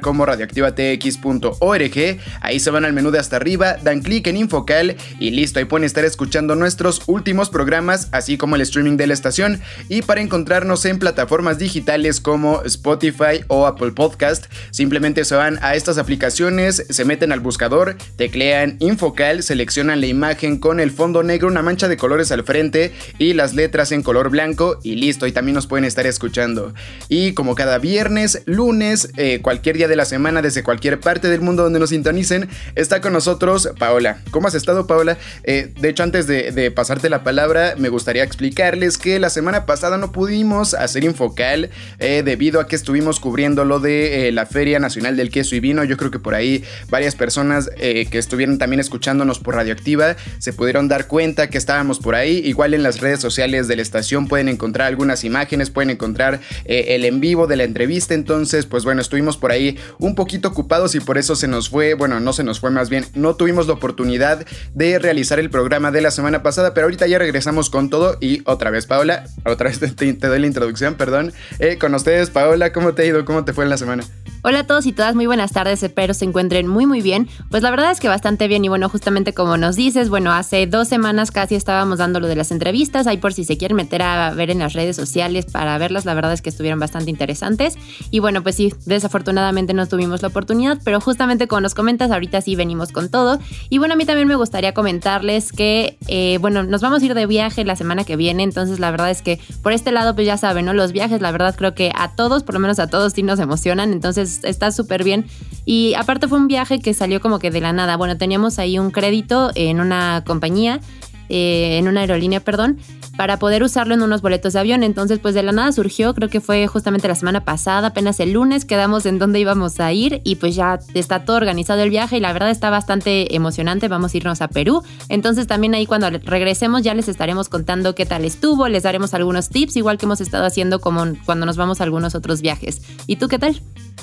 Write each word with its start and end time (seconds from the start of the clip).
como 0.00 0.24
radioactivatx.org. 0.24 2.18
Ahí 2.40 2.60
se 2.60 2.70
van 2.70 2.84
al 2.84 2.92
menú 2.92 3.10
de 3.10 3.18
hasta 3.18 3.36
arriba, 3.36 3.76
dan 3.82 4.00
clic 4.02 4.26
en 4.26 4.36
Infocal 4.36 4.96
y 5.20 5.30
listo, 5.30 5.58
ahí 5.58 5.66
pueden 5.66 5.84
estar 5.84 6.04
escuchando 6.04 6.54
nuestros 6.54 7.02
últimos 7.06 7.50
programas, 7.50 8.08
así 8.12 8.38
como 8.38 8.56
el 8.56 8.62
streaming 8.62 8.96
de 8.96 9.06
la 9.06 9.14
estación. 9.14 9.60
Y 9.88 10.02
para 10.02 10.22
encontrarnos 10.22 10.84
en 10.86 10.98
plataformas 10.98 11.58
digitales 11.58 12.20
como 12.20 12.62
Spotify 12.62 13.44
o 13.48 13.66
Apple 13.66 13.92
Podcast, 13.92 14.46
simplemente 14.70 15.24
se 15.24 15.34
van 15.34 15.58
a 15.62 15.74
estas 15.74 15.98
aplicaciones, 15.98 16.86
se 16.88 17.04
meten 17.04 17.32
al 17.32 17.40
buscador, 17.40 17.96
teclean 18.16 18.76
Infocal, 18.80 19.42
seleccionan 19.42 20.00
la 20.00 20.06
imagen 20.06 20.58
con 20.58 20.80
el 20.80 20.90
fondo 20.90 21.22
negro, 21.22 21.48
una 21.48 21.62
mancha 21.62 21.88
de 21.88 21.96
colores 21.96 22.32
al 22.32 22.44
frente 22.44 22.92
y 23.18 23.34
las 23.34 23.54
letras 23.54 23.92
en 23.92 24.02
color 24.02 24.30
blanco 24.30 24.78
y 24.82 24.94
listo, 24.94 25.26
y 25.26 25.32
también 25.32 25.54
nos 25.54 25.66
pueden 25.66 25.84
estar 25.84 26.06
escuchando. 26.06 26.72
Y 27.08 27.34
como 27.34 27.54
cada 27.54 27.78
viernes, 27.78 28.42
lunes, 28.46 29.10
eh, 29.16 29.40
cualquier 29.42 29.73
día 29.74 29.88
de 29.88 29.96
la 29.96 30.06
semana 30.06 30.40
desde 30.40 30.62
cualquier 30.62 31.00
parte 31.00 31.28
del 31.28 31.42
mundo 31.42 31.64
donde 31.64 31.78
nos 31.78 31.90
sintonicen. 31.90 32.48
Está 32.76 33.02
con 33.02 33.12
nosotros 33.12 33.68
Paola. 33.78 34.20
¿Cómo 34.30 34.48
has 34.48 34.54
estado, 34.54 34.86
Paola? 34.86 35.18
Eh, 35.42 35.72
de 35.78 35.88
hecho, 35.88 36.02
antes 36.02 36.26
de, 36.26 36.70
pasarte 36.70 37.10
la 37.10 37.22
palabra, 37.22 37.74
me 37.76 37.88
gustaría 37.88 38.22
explicarles 38.22 38.98
que 38.98 39.18
la 39.18 39.30
semana 39.30 39.66
pasada 39.66 39.98
no 39.98 40.12
pudimos 40.12 40.74
hacer 40.74 41.04
Infocal 41.04 41.70
eh, 41.98 42.22
debido 42.24 42.60
a 42.60 42.66
que 42.66 42.76
estuvimos 42.76 43.20
cubriendo 43.20 43.64
lo 43.64 43.80
de 43.80 44.28
eh, 44.28 44.32
la 44.32 44.46
Feria 44.46 44.78
Nacional 44.78 45.16
del 45.16 45.30
Queso 45.30 45.56
y 45.56 45.60
Vino. 45.60 45.84
Yo 45.84 45.96
creo 45.96 46.10
que 46.10 46.18
por 46.18 46.34
ahí 46.34 46.64
varias 46.88 47.14
personas 47.16 47.68
que 47.74 48.18
estuvieron 48.18 48.58
también 48.58 48.80
escuchándonos 48.80 49.38
por 49.40 49.56
Radioactiva 49.56 50.16
se 50.38 50.52
pudieron 50.52 50.88
dar 50.88 51.06
cuenta 51.06 51.50
que 51.50 51.58
estábamos 51.58 51.98
por 51.98 52.14
ahí. 52.14 52.40
Igual 52.44 52.74
en 52.74 52.82
las 52.82 53.00
redes 53.00 53.20
sociales 53.20 53.68
de 53.68 53.76
la 53.76 53.82
estación 53.82 54.28
pueden 54.28 54.48
encontrar 54.48 54.86
algunas 54.86 55.24
imágenes, 55.24 55.70
pueden 55.70 55.90
encontrar 55.90 56.40
el 56.64 57.04
en 57.04 57.20
vivo 57.20 57.46
de 57.46 57.56
la 57.56 57.64
entrevista. 57.64 58.14
Entonces, 58.14 58.66
pues 58.66 58.84
bueno, 58.84 59.00
estuvimos 59.00 59.36
por 59.36 59.50
ahí 59.50 59.63
un 59.98 60.14
poquito 60.14 60.48
ocupados 60.48 60.94
y 60.94 61.00
por 61.00 61.18
eso 61.18 61.36
se 61.36 61.48
nos 61.48 61.68
fue, 61.68 61.94
bueno, 61.94 62.20
no 62.20 62.32
se 62.32 62.44
nos 62.44 62.60
fue 62.60 62.70
más 62.70 62.90
bien, 62.90 63.06
no 63.14 63.34
tuvimos 63.36 63.66
la 63.66 63.74
oportunidad 63.74 64.44
de 64.74 64.98
realizar 64.98 65.38
el 65.38 65.50
programa 65.50 65.90
de 65.90 66.00
la 66.00 66.10
semana 66.10 66.42
pasada, 66.42 66.74
pero 66.74 66.86
ahorita 66.86 67.06
ya 67.06 67.18
regresamos 67.18 67.70
con 67.70 67.90
todo 67.90 68.16
y 68.20 68.42
otra 68.44 68.70
vez, 68.70 68.86
Paola, 68.86 69.24
otra 69.44 69.70
vez 69.70 69.80
te, 69.96 70.12
doy 70.14 70.38
la 70.38 70.46
introducción, 70.46 70.94
perdón. 70.94 71.32
Eh, 71.58 71.78
con 71.78 71.94
ustedes, 71.94 72.30
Paola, 72.30 72.72
¿cómo 72.72 72.94
te 72.94 73.02
ha 73.02 73.04
ido? 73.06 73.24
¿Cómo 73.24 73.44
te 73.44 73.52
fue 73.52 73.64
en 73.64 73.70
la 73.70 73.78
semana? 73.78 74.04
Hola 74.46 74.60
a 74.60 74.66
todos 74.66 74.84
y 74.84 74.92
todas, 74.92 75.14
muy 75.14 75.24
buenas 75.24 75.52
tardes, 75.52 75.82
espero 75.82 76.12
se 76.12 76.26
encuentren 76.26 76.66
muy 76.66 76.84
muy 76.84 77.00
bien. 77.00 77.28
Pues 77.50 77.62
la 77.62 77.70
verdad 77.70 77.90
es 77.90 77.98
que 77.98 78.08
bastante 78.08 78.46
bien 78.46 78.62
y 78.62 78.68
bueno, 78.68 78.90
justamente 78.90 79.32
como 79.32 79.56
nos 79.56 79.74
dices, 79.74 80.10
bueno, 80.10 80.32
hace 80.32 80.66
dos 80.66 80.86
semanas 80.86 81.30
casi 81.30 81.54
estábamos 81.54 81.98
dando 81.98 82.20
lo 82.20 82.26
de 82.26 82.36
las 82.36 82.50
entrevistas, 82.50 83.06
ahí 83.06 83.16
por 83.16 83.32
si 83.32 83.44
se 83.44 83.56
quieren 83.56 83.76
meter 83.76 84.02
a 84.02 84.34
ver 84.34 84.50
en 84.50 84.58
las 84.58 84.74
redes 84.74 84.96
sociales 84.96 85.46
para 85.46 85.78
verlas, 85.78 86.04
la 86.04 86.12
verdad 86.12 86.34
es 86.34 86.42
que 86.42 86.50
estuvieron 86.50 86.78
bastante 86.78 87.10
interesantes. 87.10 87.78
Y 88.10 88.18
bueno, 88.18 88.42
pues 88.42 88.56
sí, 88.56 88.74
desafortunadamente 88.84 89.53
no 89.54 89.86
tuvimos 89.86 90.22
la 90.22 90.28
oportunidad, 90.28 90.78
pero 90.84 91.00
justamente 91.00 91.46
como 91.46 91.60
nos 91.60 91.74
comentas, 91.74 92.10
ahorita 92.10 92.40
sí 92.40 92.56
venimos 92.56 92.92
con 92.92 93.08
todo. 93.08 93.38
Y 93.70 93.78
bueno, 93.78 93.94
a 93.94 93.96
mí 93.96 94.04
también 94.04 94.28
me 94.28 94.36
gustaría 94.36 94.74
comentarles 94.74 95.52
que, 95.52 95.96
eh, 96.08 96.38
bueno, 96.40 96.62
nos 96.62 96.80
vamos 96.80 97.02
a 97.02 97.06
ir 97.06 97.14
de 97.14 97.26
viaje 97.26 97.64
la 97.64 97.76
semana 97.76 98.04
que 98.04 98.16
viene, 98.16 98.42
entonces 98.42 98.80
la 98.80 98.90
verdad 98.90 99.10
es 99.10 99.22
que 99.22 99.40
por 99.62 99.72
este 99.72 99.92
lado, 99.92 100.14
pues 100.14 100.26
ya 100.26 100.36
saben, 100.36 100.64
¿no? 100.66 100.72
Los 100.72 100.92
viajes, 100.92 101.20
la 101.20 101.30
verdad 101.30 101.54
creo 101.56 101.74
que 101.74 101.92
a 101.94 102.14
todos, 102.14 102.42
por 102.42 102.54
lo 102.54 102.60
menos 102.60 102.78
a 102.78 102.88
todos 102.88 103.12
sí 103.12 103.22
nos 103.22 103.38
emocionan, 103.38 103.92
entonces 103.92 104.40
está 104.42 104.72
súper 104.72 105.04
bien. 105.04 105.26
Y 105.64 105.94
aparte 105.94 106.28
fue 106.28 106.38
un 106.38 106.48
viaje 106.48 106.80
que 106.80 106.92
salió 106.94 107.20
como 107.20 107.38
que 107.38 107.50
de 107.50 107.60
la 107.60 107.72
nada. 107.72 107.96
Bueno, 107.96 108.16
teníamos 108.18 108.58
ahí 108.58 108.78
un 108.78 108.90
crédito 108.90 109.50
en 109.54 109.80
una 109.80 110.22
compañía, 110.26 110.80
eh, 111.28 111.78
en 111.78 111.88
una 111.88 112.00
aerolínea, 112.00 112.40
perdón, 112.40 112.78
para 113.16 113.38
poder 113.38 113.62
usarlo 113.62 113.94
en 113.94 114.02
unos 114.02 114.22
boletos 114.22 114.52
de 114.52 114.60
avión. 114.60 114.82
Entonces, 114.82 115.18
pues 115.18 115.34
de 115.34 115.42
la 115.42 115.52
nada 115.52 115.72
surgió, 115.72 116.14
creo 116.14 116.28
que 116.28 116.40
fue 116.40 116.66
justamente 116.66 117.08
la 117.08 117.14
semana 117.14 117.44
pasada, 117.44 117.88
apenas 117.88 118.20
el 118.20 118.32
lunes, 118.32 118.64
quedamos 118.64 119.06
en 119.06 119.18
dónde 119.18 119.40
íbamos 119.40 119.80
a 119.80 119.92
ir 119.92 120.20
y 120.24 120.36
pues 120.36 120.54
ya 120.54 120.78
está 120.94 121.24
todo 121.24 121.36
organizado 121.36 121.82
el 121.82 121.90
viaje 121.90 122.16
y 122.16 122.20
la 122.20 122.32
verdad 122.32 122.50
está 122.50 122.70
bastante 122.70 123.34
emocionante. 123.34 123.88
Vamos 123.88 124.14
a 124.14 124.16
irnos 124.16 124.40
a 124.40 124.48
Perú. 124.48 124.82
Entonces, 125.08 125.46
también 125.46 125.74
ahí 125.74 125.86
cuando 125.86 126.10
regresemos 126.10 126.82
ya 126.82 126.94
les 126.94 127.08
estaremos 127.08 127.48
contando 127.48 127.94
qué 127.94 128.06
tal 128.06 128.24
estuvo, 128.24 128.68
les 128.68 128.82
daremos 128.82 129.14
algunos 129.14 129.48
tips, 129.48 129.76
igual 129.76 129.98
que 129.98 130.06
hemos 130.06 130.20
estado 130.20 130.44
haciendo 130.44 130.80
como 130.80 131.04
cuando 131.24 131.46
nos 131.46 131.56
vamos 131.56 131.80
a 131.80 131.84
algunos 131.84 132.14
otros 132.14 132.40
viajes. 132.40 132.82
¿Y 133.06 133.16
tú 133.16 133.28
qué 133.28 133.38
tal? 133.38 133.60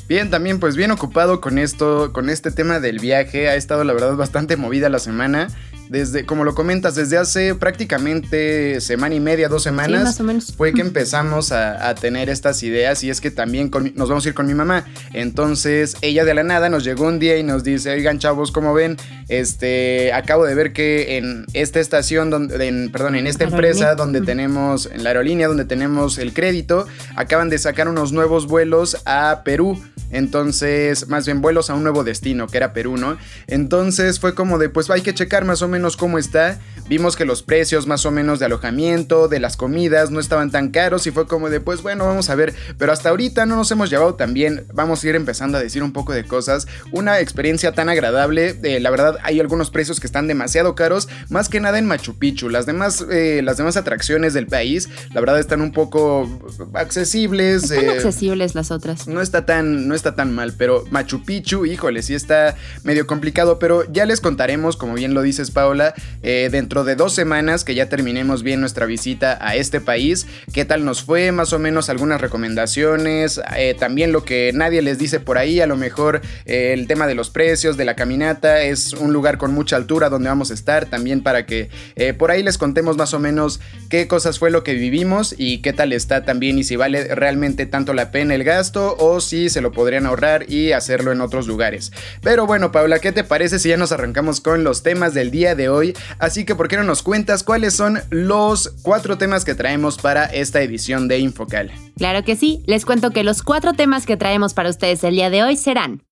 Bien, 0.08 0.30
también 0.30 0.60
pues 0.60 0.76
bien 0.76 0.92
ocupado 0.92 1.42
con 1.42 1.58
esto, 1.58 2.12
con 2.14 2.30
este 2.30 2.52
tema 2.52 2.80
del 2.80 3.00
viaje. 3.00 3.50
Ha 3.50 3.56
estado 3.56 3.84
la 3.84 3.94
verdad 3.94 4.16
bastante 4.16 4.58
movida 4.58 4.90
la 4.90 5.00
semana 5.00 5.48
desde, 5.92 6.26
como 6.26 6.46
lo 6.46 6.56
comentas, 6.56 6.96
desde 6.96 7.18
hace 7.18 7.54
prácticamente 7.54 8.80
semana 8.80 9.14
y 9.14 9.20
media, 9.20 9.50
dos 9.50 9.64
semanas, 9.64 10.16
fue 10.56 10.74
que 10.74 10.80
empezamos 10.80 11.52
a, 11.52 11.94
tener 11.96 12.30
estas 12.30 12.64
ideas 12.64 13.04
y 13.04 13.10
es 13.10 13.20
que 13.20 13.30
también 13.30 13.70
nos 13.96 14.08
vamos 14.08 14.26
a 14.26 14.30
ir 14.30 14.34
con 14.34 14.48
mi 14.48 14.54
mamá. 14.54 14.86
Entonces, 15.12 15.98
ella 16.02 16.24
de 16.24 16.34
la 16.34 16.44
nada 16.44 16.70
nos 16.70 16.86
llegó 16.86 17.08
un 17.08 17.20
día 17.20 17.38
y 17.38 17.44
nos 17.44 17.66
dice, 17.66 17.92
oigan 17.92 18.20
chavos, 18.20 18.54
como 18.54 18.74
ven, 18.74 18.96
este, 19.28 20.14
acabo 20.14 20.46
de 20.46 20.56
ver 20.56 20.72
que 20.72 21.18
en 21.18 21.46
esta 21.52 21.82
estación, 21.82 22.30
donde, 22.30 22.66
en, 22.66 22.90
perdón, 22.90 23.16
en 23.16 23.28
esta 23.28 23.44
empresa 23.44 23.96
donde 23.96 24.22
tenemos, 24.22 24.86
en 24.86 25.04
la 25.04 25.10
aerolínea 25.10 25.50
donde 25.50 25.66
tenemos 25.66 26.18
el 26.20 26.34
crédito, 26.34 26.88
acaban 27.18 27.50
de 27.50 27.58
sacar 27.58 27.90
unos 27.90 28.14
nuevos 28.14 28.48
vuelos 28.48 28.96
a 29.06 29.42
Perú. 29.44 29.78
Entonces, 30.12 31.08
más 31.08 31.26
bien 31.26 31.42
vuelos 31.42 31.70
a 31.70 31.74
un 31.74 31.84
nuevo 31.84 32.04
destino, 32.04 32.48
que 32.48 32.58
era 32.58 32.74
Perú, 32.74 32.98
¿no? 32.98 33.18
Entonces 33.48 34.20
fue 34.20 34.36
como 34.36 34.58
de, 34.58 34.70
pues 34.70 34.90
hay 34.90 35.02
que 35.02 35.14
checar 35.14 35.46
más 35.46 35.62
o 35.62 35.68
menos 35.68 35.81
menos 35.82 35.98
cómo 35.98 36.20
está. 36.20 36.60
Vimos 36.88 37.16
que 37.16 37.24
los 37.24 37.42
precios 37.42 37.88
más 37.88 38.06
o 38.06 38.12
menos 38.12 38.40
de 38.40 38.46
alojamiento, 38.46 39.30
de 39.30 39.40
las 39.40 39.56
comidas, 39.56 40.12
no 40.12 40.20
estaban 40.20 40.52
tan 40.52 40.72
caros 40.72 41.08
y 41.08 41.12
fue 41.12 41.26
como 41.26 41.50
de, 41.50 41.62
pues 41.62 41.82
bueno, 41.82 42.06
vamos 42.06 42.30
a 42.30 42.36
ver. 42.36 42.54
Pero 42.78 42.92
hasta 42.92 43.10
ahorita 43.10 43.46
no 43.46 43.56
nos 43.56 43.72
hemos 43.72 43.90
llevado 43.90 44.16
tan 44.16 44.34
bien. 44.34 44.66
Vamos 44.74 45.02
a 45.02 45.08
ir 45.08 45.16
empezando 45.16 45.58
a 45.58 45.62
decir 45.62 45.84
un 45.84 45.94
poco 45.94 46.12
de 46.12 46.26
cosas. 46.26 46.68
Una 46.92 47.20
experiencia 47.20 47.72
tan 47.72 47.88
agradable. 47.88 48.60
Eh, 48.64 48.82
la 48.82 48.90
verdad, 48.90 49.18
hay 49.24 49.40
algunos 49.40 49.72
precios 49.72 50.02
que 50.02 50.08
están 50.08 50.28
demasiado 50.28 50.76
caros. 50.76 51.08
Más 51.30 51.48
que 51.48 51.62
nada 51.62 51.80
en 51.80 51.86
Machu 51.86 52.20
Picchu. 52.20 52.50
Las 52.50 52.66
demás, 52.66 53.06
eh, 53.10 53.42
las 53.42 53.56
demás 53.56 53.78
atracciones 53.78 54.34
del 54.34 54.48
país, 54.48 54.90
la 55.14 55.22
verdad, 55.22 55.40
están 55.40 55.62
un 55.62 55.72
poco 55.72 56.30
accesibles. 56.74 57.72
Están 57.72 57.86
eh, 57.86 57.92
accesibles 57.92 58.54
las 58.54 58.70
otras. 58.70 59.08
No 59.08 59.22
está 59.22 59.46
tan, 59.46 59.88
no 59.88 59.96
está 59.96 60.14
tan 60.14 60.36
mal. 60.36 60.54
Pero 60.58 60.84
Machu 60.92 61.24
Picchu, 61.24 61.66
híjole, 61.66 62.02
sí 62.02 62.16
está 62.16 62.58
medio 62.84 63.08
complicado. 63.08 63.60
Pero 63.60 63.90
ya 63.90 64.06
les 64.06 64.20
contaremos, 64.20 64.76
como 64.76 64.96
bien 64.96 65.14
lo 65.14 65.22
dices, 65.22 65.52
Paula, 65.72 65.94
dentro 66.22 66.84
de 66.84 66.96
dos 66.96 67.14
semanas 67.14 67.64
que 67.64 67.76
ya 67.76 67.88
terminemos 67.88 68.44
bien 68.44 68.60
nuestra 68.60 68.86
visita 68.86 69.38
a 69.40 69.56
este 69.56 69.80
país, 69.80 70.28
qué 70.54 70.66
tal 70.66 70.84
nos 70.84 71.04
fue, 71.04 71.32
más 71.32 71.54
o 71.54 71.60
menos 71.60 71.90
algunas 71.90 72.20
recomendaciones, 72.20 73.40
eh, 73.56 73.74
también 73.80 74.12
lo 74.12 74.26
que 74.26 74.52
nadie 74.54 74.82
les 74.82 74.98
dice 74.98 75.22
por 75.22 75.38
ahí, 75.38 75.62
a 75.62 75.68
lo 75.68 75.78
mejor 75.78 76.22
eh, 76.46 76.74
el 76.74 76.88
tema 76.88 77.08
de 77.08 77.16
los 77.16 77.30
precios, 77.30 77.78
de 77.78 77.86
la 77.86 77.96
caminata, 77.96 78.64
es 78.64 78.92
un 78.94 79.14
lugar 79.14 79.38
con 79.38 79.54
mucha 79.54 79.78
altura 79.78 80.10
donde 80.10 80.28
vamos 80.28 80.52
a 80.52 80.54
estar, 80.54 80.88
también 80.88 81.24
para 81.24 81.46
que 81.46 81.70
eh, 81.96 82.14
por 82.14 82.32
ahí 82.32 82.44
les 82.44 82.58
contemos 82.58 82.98
más 82.98 83.14
o 83.14 83.20
menos 83.20 83.62
qué 83.90 84.08
cosas 84.08 84.40
fue 84.40 84.52
lo 84.52 84.64
que 84.64 84.74
vivimos 84.74 85.34
y 85.38 85.60
qué 85.60 85.72
tal 85.72 85.94
está 85.94 86.26
también 86.26 86.60
y 86.60 86.64
si 86.64 86.76
vale 86.76 87.16
realmente 87.16 87.66
tanto 87.66 87.94
la 87.94 88.12
pena 88.12 88.36
el 88.36 88.44
gasto 88.44 88.96
o 89.00 89.22
si 89.22 89.50
se 89.50 89.62
lo 89.62 89.72
podrían 89.72 90.06
ahorrar 90.06 90.50
y 90.50 90.74
hacerlo 90.74 91.12
en 91.12 91.22
otros 91.22 91.48
lugares. 91.48 91.92
Pero 92.22 92.46
bueno, 92.46 92.72
Paula, 92.72 93.00
¿qué 93.00 93.12
te 93.12 93.24
parece 93.24 93.60
si 93.60 93.70
ya 93.70 93.78
nos 93.78 93.92
arrancamos 93.92 94.42
con 94.42 94.64
los 94.64 94.84
temas 94.84 95.14
del 95.14 95.32
día 95.32 95.56
de 95.56 95.61
hoy? 95.70 95.96
Así 96.20 96.46
que, 96.46 96.56
¿por 96.56 96.68
qué 96.68 96.78
no 96.78 96.84
nos 96.84 97.04
cuentas 97.04 97.44
cuáles 97.44 97.74
son 97.74 98.00
los 98.10 98.74
cuatro 98.82 99.18
temas 99.18 99.46
que 99.46 99.56
traemos 99.56 99.98
para 99.98 100.26
esta 100.26 100.62
edición 100.62 101.08
de 101.08 101.20
Infocal? 101.20 101.72
Claro 101.98 102.24
que 102.24 102.36
sí, 102.36 102.64
les 102.66 102.86
cuento 102.86 103.12
que 103.12 103.24
los 103.24 103.44
cuatro 103.44 103.74
temas 103.74 104.06
que 104.06 104.18
traemos 104.18 104.54
para 104.54 104.70
ustedes 104.70 105.04
el 105.04 105.16
día 105.16 105.30
de 105.30 105.44
hoy 105.44 105.58
serán 105.58 106.04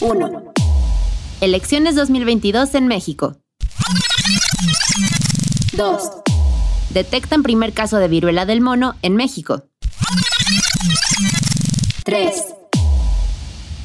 1. 0.00 0.52
Elecciones 1.40 1.94
2022 1.94 2.74
en 2.74 2.86
México. 2.86 3.36
2. 5.72 6.10
Detectan 6.90 7.42
primer 7.42 7.72
caso 7.72 7.98
de 7.98 8.08
viruela 8.08 8.46
del 8.46 8.60
mono 8.60 8.94
en 9.02 9.16
México. 9.16 9.64
3. 12.04 12.54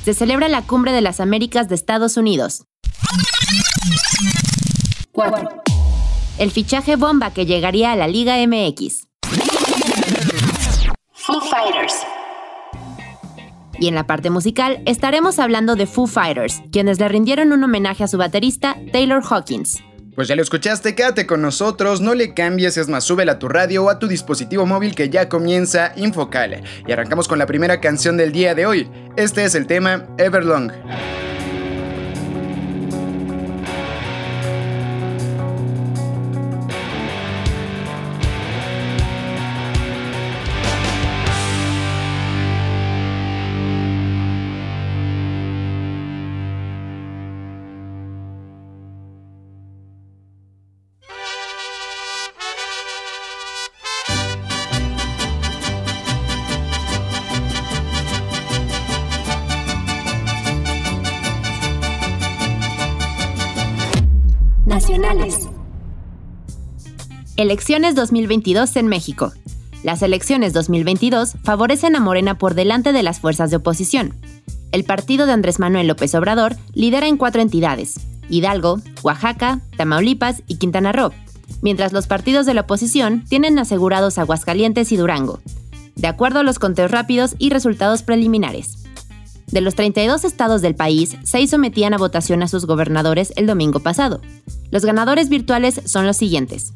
Se 0.06 0.13
celebra 0.13 0.48
la 0.48 0.62
Cumbre 0.62 0.92
de 0.92 1.01
las 1.01 1.19
Américas 1.19 1.68
de 1.69 1.75
Estados 1.75 2.18
Unidos. 2.18 2.65
4. 5.12 5.62
El 6.38 6.52
fichaje 6.52 6.96
bomba 6.96 7.31
que 7.31 7.46
llegaría 7.46 7.92
a 7.92 7.96
la 7.96 8.08
Liga 8.08 8.36
MX. 8.46 9.08
Foo 11.13 11.42
Fighters. 11.42 11.96
Y 13.80 13.88
en 13.88 13.96
la 13.96 14.06
parte 14.06 14.30
musical 14.30 14.81
estaremos 14.86 15.40
hablando 15.40 15.75
de 15.75 15.88
Foo 15.88 16.08
Fighters, 16.08 16.62
quienes 16.72 17.00
le 17.00 17.08
rindieron 17.10 17.52
un 17.52 17.63
homenaje 17.63 18.04
a 18.04 18.08
su 18.08 18.18
baterista 18.18 18.78
Taylor 18.92 19.24
Hawkins. 19.28 19.84
Pues 20.16 20.28
ya 20.28 20.36
lo 20.36 20.42
escuchaste, 20.42 20.94
quédate 20.94 21.25
con 21.25 21.42
nosotros, 21.42 22.02
no 22.02 22.13
le 22.13 22.34
cambies, 22.34 22.78
es 22.78 22.90
más, 22.90 23.04
súbela 23.04 23.34
a 23.34 23.40
tu 23.40 23.48
radio 23.48 23.86
o 23.86 23.90
a 23.90 23.98
tu 23.98 24.08
dispositivo 24.08 24.66
móvil 24.66 24.94
que 24.94 25.10
ya 25.10 25.30
comienza 25.30 25.94
Infocal. 25.96 26.63
Y 26.86 26.92
arrancamos 26.92 27.28
con 27.28 27.40
la 27.40 27.46
primera 27.46 27.80
canción 27.80 28.18
del 28.18 28.31
día 28.31 28.54
de 28.54 28.66
hoy. 28.66 28.90
Este 29.16 29.46
es 29.46 29.56
el 29.56 29.68
tema 29.68 30.06
Everlong. 30.18 30.72
Elecciones 67.41 67.95
2022 67.95 68.75
en 68.75 68.85
México. 68.85 69.33
Las 69.81 70.03
elecciones 70.03 70.53
2022 70.53 71.38
favorecen 71.43 71.95
a 71.95 71.99
Morena 71.99 72.38
por 72.38 72.53
delante 72.53 72.93
de 72.93 73.01
las 73.01 73.19
fuerzas 73.19 73.49
de 73.49 73.55
oposición. 73.55 74.13
El 74.71 74.83
partido 74.83 75.25
de 75.25 75.31
Andrés 75.31 75.57
Manuel 75.57 75.88
López 75.88 76.13
Obrador 76.13 76.55
lidera 76.75 77.07
en 77.07 77.17
cuatro 77.17 77.41
entidades, 77.41 77.99
Hidalgo, 78.29 78.79
Oaxaca, 79.01 79.59
Tamaulipas 79.75 80.43
y 80.45 80.57
Quintana 80.57 80.91
Roo, 80.91 81.13
mientras 81.63 81.93
los 81.93 82.05
partidos 82.05 82.45
de 82.45 82.53
la 82.53 82.61
oposición 82.61 83.25
tienen 83.27 83.57
asegurados 83.57 84.19
Aguascalientes 84.19 84.91
y 84.91 84.97
Durango, 84.97 85.39
de 85.95 86.07
acuerdo 86.07 86.41
a 86.41 86.43
los 86.43 86.59
conteos 86.59 86.91
rápidos 86.91 87.33
y 87.39 87.49
resultados 87.49 88.03
preliminares. 88.03 88.77
De 89.47 89.61
los 89.61 89.73
32 89.73 90.25
estados 90.25 90.61
del 90.61 90.75
país, 90.75 91.17
seis 91.23 91.49
sometían 91.49 91.95
a 91.95 91.97
votación 91.97 92.43
a 92.43 92.47
sus 92.47 92.67
gobernadores 92.67 93.33
el 93.35 93.47
domingo 93.47 93.79
pasado. 93.79 94.21
Los 94.69 94.85
ganadores 94.85 95.27
virtuales 95.27 95.81
son 95.85 96.05
los 96.05 96.17
siguientes. 96.17 96.71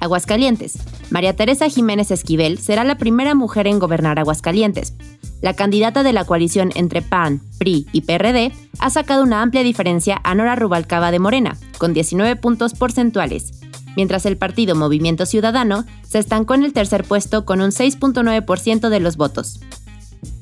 Aguascalientes. 0.00 0.78
María 1.10 1.34
Teresa 1.34 1.68
Jiménez 1.68 2.10
Esquivel 2.10 2.58
será 2.58 2.84
la 2.84 2.98
primera 2.98 3.34
mujer 3.34 3.66
en 3.66 3.78
gobernar 3.78 4.18
Aguascalientes. 4.18 4.94
La 5.40 5.54
candidata 5.54 6.02
de 6.02 6.12
la 6.12 6.24
coalición 6.24 6.70
entre 6.74 7.02
PAN, 7.02 7.40
PRI 7.58 7.86
y 7.92 8.02
PRD 8.02 8.52
ha 8.80 8.90
sacado 8.90 9.22
una 9.22 9.42
amplia 9.42 9.62
diferencia 9.62 10.20
a 10.24 10.34
Nora 10.34 10.56
Rubalcaba 10.56 11.10
de 11.10 11.18
Morena, 11.18 11.56
con 11.78 11.94
19 11.94 12.36
puntos 12.36 12.74
porcentuales, 12.74 13.60
mientras 13.96 14.26
el 14.26 14.36
partido 14.36 14.74
Movimiento 14.74 15.26
Ciudadano 15.26 15.84
se 16.02 16.18
estancó 16.18 16.54
en 16.54 16.64
el 16.64 16.72
tercer 16.72 17.04
puesto 17.04 17.44
con 17.44 17.60
un 17.60 17.70
6.9% 17.70 18.88
de 18.88 19.00
los 19.00 19.16
votos. 19.16 19.60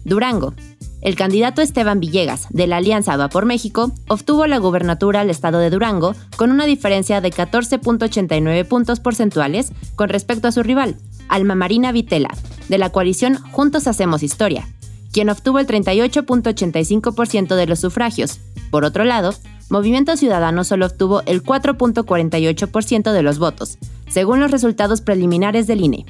Durango. 0.07 0.55
El 1.03 1.17
candidato 1.17 1.61
Esteban 1.61 2.01
Villegas, 2.01 2.47
de 2.51 2.67
la 2.67 2.79
Alianza 2.79 3.17
Va 3.17 3.29
por 3.29 3.45
México, 3.45 3.93
obtuvo 4.09 4.47
la 4.47 4.59
gubernatura 4.59 5.21
al 5.21 5.31
estado 5.31 5.59
de 5.59 5.71
Durango 5.71 6.15
con 6.37 6.51
una 6.51 6.65
diferencia 6.65 7.21
de 7.21 7.31
14.89 7.31 8.67
puntos 8.67 9.01
porcentuales 9.01 9.73
con 9.97 10.09
respecto 10.09 10.49
a 10.49 10.53
su 10.53 10.63
rival, 10.63 10.97
Alma 11.29 11.55
Marina 11.55 11.93
Vitela, 11.93 12.31
de 12.69 12.79
la 12.79 12.91
coalición 12.91 13.37
Juntos 13.53 13.87
Hacemos 13.87 14.23
Historia, 14.23 14.69
quien 15.13 15.29
obtuvo 15.29 15.59
el 15.59 15.67
38.85% 15.67 17.57
de 17.57 17.67
los 17.67 17.81
sufragios. 17.81 18.39
Por 18.71 18.85
otro 18.85 19.05
lado, 19.05 19.35
Movimiento 19.69 20.17
Ciudadano 20.17 20.63
solo 20.63 20.87
obtuvo 20.87 21.23
el 21.27 21.43
4.48% 21.43 23.13
de 23.13 23.23
los 23.23 23.39
votos, 23.39 23.79
según 24.09 24.39
los 24.39 24.53
resultados 24.53 25.01
preliminares 25.01 25.67
del 25.67 25.81
INE. 25.81 26.07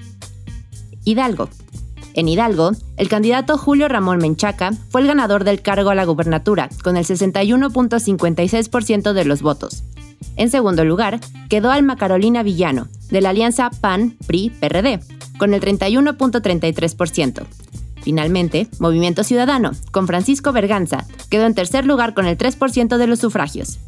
Hidalgo. 1.05 1.49
En 2.17 2.29
Hidalgo, 2.29 2.73
el 2.97 3.09
candidato 3.11 3.59
Julio 3.59 3.89
Ramón 3.89 4.17
Menchaca 4.19 4.73
fue 4.89 5.03
el 5.03 5.07
ganador 5.07 5.45
del 5.45 5.61
cargo 5.61 5.91
a 5.91 5.95
la 5.95 6.07
gubernatura, 6.07 6.71
con 6.83 6.97
el 6.97 7.05
61.56% 7.05 9.13
de 9.13 9.25
los 9.27 9.43
votos. 9.43 9.85
En 10.37 10.51
segundo 10.51 10.83
lugar, 10.87 11.21
quedó 11.51 11.71
Alma 11.71 11.97
Carolina 11.97 12.43
Villano, 12.43 12.89
de 13.11 13.21
la 13.21 13.29
alianza 13.29 13.69
PAN-PRI-PRD, 13.69 15.01
con 15.39 15.53
el 15.53 15.61
31.33%. 15.61 17.45
Finalmente, 18.01 18.69
Movimiento 18.79 19.23
Ciudadano, 19.23 19.73
con 19.91 20.07
Francisco 20.07 20.53
Berganza, 20.53 21.05
quedó 21.29 21.45
en 21.45 21.55
tercer 21.55 21.85
lugar 21.85 22.15
con 22.15 22.25
el 22.25 22.39
3% 22.39 22.97
de 22.97 23.07
los 23.07 23.19
sufragios. 23.19 23.79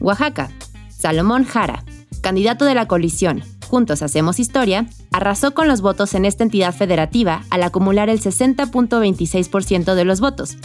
Oaxaca, 0.00 0.50
Salomón 0.90 1.44
Jara, 1.44 1.84
candidato 2.20 2.66
de 2.66 2.74
la 2.74 2.86
coalición, 2.86 3.42
Juntos 3.68 4.02
Hacemos 4.02 4.38
Historia, 4.38 4.86
arrasó 5.12 5.54
con 5.54 5.68
los 5.68 5.80
votos 5.80 6.14
en 6.14 6.24
esta 6.24 6.44
entidad 6.44 6.74
federativa 6.74 7.44
al 7.50 7.62
acumular 7.62 8.08
el 8.08 8.20
60.26% 8.20 9.94
de 9.94 10.04
los 10.04 10.20
votos. 10.20 10.56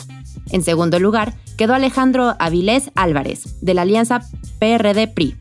En 0.52 0.64
segundo 0.64 1.00
lugar, 1.00 1.34
quedó 1.58 1.74
Alejandro 1.74 2.36
Avilés 2.40 2.92
Álvarez, 2.96 3.62
de 3.62 3.74
la 3.74 3.84
alianza 3.84 4.22
PRD-PRI, 4.60 5.36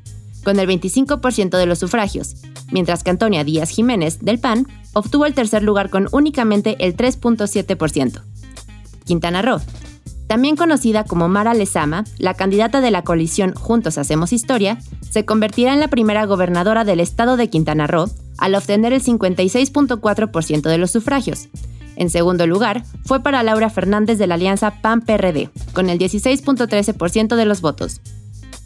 con 0.44 0.58
el 0.58 0.68
25% 0.68 1.58
de 1.58 1.66
los 1.66 1.78
sufragios, 1.78 2.36
mientras 2.70 3.02
que 3.02 3.10
Antonia 3.10 3.44
Díaz 3.44 3.70
Jiménez, 3.70 4.20
del 4.20 4.38
PAN, 4.38 4.66
obtuvo 4.92 5.26
el 5.26 5.34
tercer 5.34 5.62
lugar 5.62 5.90
con 5.90 6.08
únicamente 6.12 6.76
el 6.80 6.96
3.7%. 6.96 8.22
Quintana 9.04 9.42
Roo, 9.42 9.60
también 10.30 10.54
conocida 10.54 11.02
como 11.02 11.28
Mara 11.28 11.54
Lezama, 11.54 12.04
la 12.18 12.34
candidata 12.34 12.80
de 12.80 12.92
la 12.92 13.02
coalición 13.02 13.52
Juntos 13.52 13.98
Hacemos 13.98 14.32
Historia, 14.32 14.78
se 15.00 15.24
convertirá 15.24 15.72
en 15.72 15.80
la 15.80 15.88
primera 15.88 16.24
gobernadora 16.24 16.84
del 16.84 17.00
estado 17.00 17.36
de 17.36 17.50
Quintana 17.50 17.88
Roo 17.88 18.08
al 18.38 18.54
obtener 18.54 18.92
el 18.92 19.02
56.4% 19.02 20.62
de 20.62 20.78
los 20.78 20.92
sufragios. 20.92 21.48
En 21.96 22.10
segundo 22.10 22.46
lugar, 22.46 22.84
fue 23.04 23.18
para 23.24 23.42
Laura 23.42 23.70
Fernández 23.70 24.18
de 24.18 24.28
la 24.28 24.36
alianza 24.36 24.80
PAN-PRD, 24.80 25.50
con 25.72 25.90
el 25.90 25.98
16.13% 25.98 27.34
de 27.34 27.44
los 27.44 27.60
votos. 27.60 28.00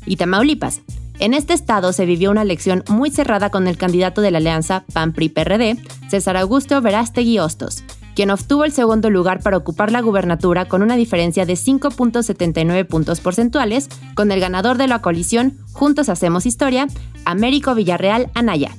y 0.05 0.17
Tamaulipas. 0.17 0.83
En 1.19 1.33
este 1.33 1.55
estado 1.55 1.95
se 1.95 2.05
vivió 2.05 2.31
una 2.31 2.43
elección 2.43 2.85
muy 2.91 3.11
cerrada 3.11 3.49
con 3.49 3.69
el 3.69 3.79
candidato 3.79 4.21
de 4.21 4.33
la 4.33 4.37
alianza 4.37 4.85
PAN-PRI-PRD, 4.93 5.79
César 6.11 6.37
Augusto 6.37 6.83
Verástegui 6.83 7.39
Hostos, 7.39 7.85
quien 8.15 8.31
obtuvo 8.31 8.65
el 8.65 8.73
segundo 8.73 9.11
lugar 9.11 9.43
para 9.43 9.57
ocupar 9.57 9.93
la 9.93 10.01
gubernatura 10.01 10.67
con 10.67 10.83
una 10.83 10.97
diferencia 10.97 11.47
de 11.47 11.55
5.79 11.55 12.87
puntos 12.87 13.21
porcentuales, 13.21 13.89
con 14.15 14.33
el 14.33 14.41
ganador 14.41 14.79
de 14.79 14.89
la 14.89 15.01
coalición 15.01 15.59
Juntos 15.73 16.09
Hacemos 16.09 16.47
Historia, 16.47 16.87
Américo 17.25 17.75
Villarreal 17.75 18.31
Anaya. 18.35 18.71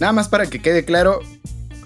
Nada 0.00 0.12
más 0.12 0.28
para 0.28 0.46
que 0.46 0.62
quede 0.62 0.84
claro, 0.84 1.20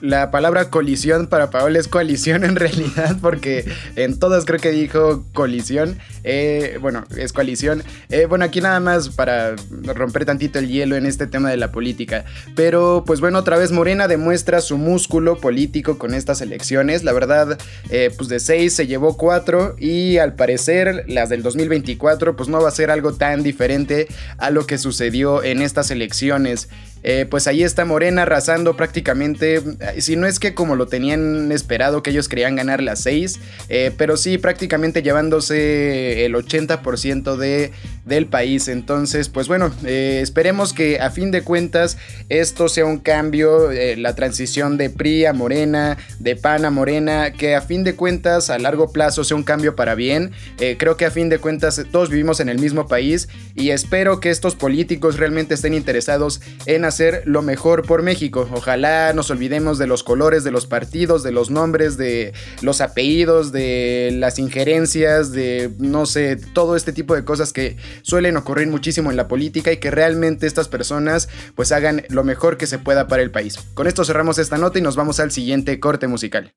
la 0.05 0.31
palabra 0.31 0.69
colisión 0.69 1.29
para 1.29 1.49
Paola 1.49 1.79
es 1.79 1.89
coalición 1.89 2.45
en 2.45 2.57
realidad, 2.57 3.17
porque 3.23 3.65
en 3.97 4.19
todas 4.19 4.45
creo 4.45 4.61
que 4.61 4.71
dijo 4.71 5.25
colisión. 5.33 5.99
Eh, 6.25 6.79
bueno, 6.83 7.05
es 7.17 7.33
coalición. 7.33 7.83
Eh, 8.11 8.27
bueno, 8.27 8.45
aquí 8.45 8.61
nada 8.61 8.81
más 8.81 9.09
para 9.09 9.57
romper 9.71 10.27
tantito 10.27 10.59
el 10.59 10.69
hielo 10.69 10.97
en 10.97 11.07
este 11.07 11.27
tema 11.27 11.51
de 11.51 11.57
la 11.57 11.73
política. 11.73 12.27
Pero 12.55 13.05
pues 13.07 13.21
bueno, 13.21 13.39
otra 13.39 13.57
vez 13.57 13.73
Morena 13.73 14.07
demuestra 14.07 14.61
su 14.61 14.77
músculo 14.77 15.39
político 15.39 15.97
con 15.97 16.13
estas 16.13 16.43
elecciones. 16.43 17.03
La 17.03 17.13
verdad, 17.13 17.59
eh, 17.89 18.11
pues 18.15 18.29
de 18.29 18.41
6 18.41 18.75
se 18.75 18.87
llevó 18.87 19.17
4 19.17 19.77
y 19.79 20.19
al 20.19 20.35
parecer 20.35 21.05
las 21.09 21.31
del 21.31 21.43
2024 21.43 22.37
pues 22.37 22.51
no 22.51 22.61
va 22.61 22.69
a 22.69 22.73
ser 22.73 22.91
algo 22.91 23.15
tan 23.15 23.43
diferente 23.43 24.09
a 24.37 24.51
lo 24.51 24.67
que 24.67 24.77
sucedió 24.77 25.43
en 25.43 25.63
estas 25.63 25.91
elecciones. 25.91 26.69
Eh, 27.07 27.27
pues 27.29 27.47
ahí 27.47 27.63
está 27.63 27.85
Morena 27.85 28.23
arrasando 28.23 28.77
prácticamente, 28.77 29.57
eh, 29.57 30.01
si 30.01 30.17
no 30.17 30.27
es 30.27 30.41
que 30.41 30.55
como 30.55 30.75
lo 30.75 30.87
tenían 30.87 31.53
esperado 31.53 32.03
que 32.03 32.09
ellos 32.09 32.29
querían 32.29 32.57
ganar 32.57 32.83
las 32.83 33.01
6, 33.03 33.41
eh, 33.69 33.93
pero 33.99 34.17
sí 34.17 34.39
prácticamente 34.39 35.03
llevándose 35.03 36.25
el 36.25 36.35
80% 36.35 37.37
de, 37.37 37.73
del 38.05 38.27
país. 38.27 38.69
Entonces, 38.69 39.29
pues 39.29 39.49
bueno, 39.49 39.73
esperemos 39.85 40.73
que 40.73 41.01
a 41.01 41.11
fin 41.11 41.31
de 41.31 41.43
cuentas 41.43 41.97
esto 42.29 42.69
sea 42.69 42.85
un 42.85 42.99
cambio, 42.99 43.71
la 43.97 44.15
transición 44.15 44.77
de 44.77 44.91
PRI 44.91 45.27
a 45.27 45.33
Morena, 45.33 45.97
de 46.19 46.37
PAN 46.37 46.65
a 46.65 46.71
Morena, 46.71 47.33
que 47.33 47.55
a 47.55 47.61
fin 47.61 47.85
de 47.85 47.95
cuentas 47.95 48.51
a 48.51 48.59
largo 48.59 48.93
plazo 48.93 49.25
sea 49.25 49.37
un 49.37 49.43
cambio 49.43 49.77
para 49.77 49.95
bien. 49.95 50.33
creo 50.79 50.97
que 50.97 51.07
a 51.07 51.11
fin 51.11 51.29
de 51.29 51.39
cuentas 51.39 51.83
todos 51.91 52.11
vivimos 52.11 52.41
en 52.41 52.49
el 52.49 52.59
mismo 52.59 52.87
país 52.87 53.29
y 53.55 53.71
espero 53.71 54.21
que 54.21 54.31
estos 54.31 54.55
políticos 54.55 55.19
realmente 55.19 55.55
estén 55.55 55.75
interesados 55.75 56.41
en 56.67 56.85
hacer 56.85 57.23
lo 57.25 57.43
mejor 57.43 57.87
por 57.87 58.03
México. 58.03 58.49
Ojalá 58.53 59.13
nos 59.13 59.31
olvidemos 59.31 59.79
de 59.79 59.87
los 59.87 60.03
colores 60.03 60.45
de 60.45 60.51
los 60.51 60.67
partidos, 60.67 61.23
de 61.23 61.33
los 61.33 61.51
nombres, 61.51 61.97
de 61.97 62.33
los 62.61 62.81
apellidos, 62.81 63.53
de 63.53 64.11
las 64.15 64.39
injerencias, 64.39 65.33
de 65.33 65.71
no 65.79 66.07
sé, 66.07 66.37
todo 66.37 66.77
este 66.77 66.93
tipo 66.93 67.15
de 67.15 67.25
cosas 67.25 67.53
que 67.53 67.77
suelen 68.03 68.37
ocurrir 68.37 68.69
muchísimo 68.69 69.11
en 69.11 69.17
la 69.17 69.29
política 69.29 69.73
y 69.73 69.79
que 69.79 69.91
realmente 69.91 70.47
estas 70.47 70.69
personas 70.69 71.29
pues 71.55 71.73
hagan 71.73 72.03
lo 72.09 72.25
mejor 72.25 72.57
que 72.57 72.67
se 72.67 72.79
pueda 72.79 73.09
para 73.09 73.23
el 73.23 73.31
país. 73.31 73.59
Con 73.75 73.87
esto 73.87 74.05
cerramos 74.05 74.39
esta 74.39 74.59
nota 74.59 74.79
y 74.79 74.83
nos 74.83 74.97
vamos 74.97 75.21
al 75.21 75.31
siguiente 75.31 75.81
corte 75.81 76.07
musical. 76.07 76.55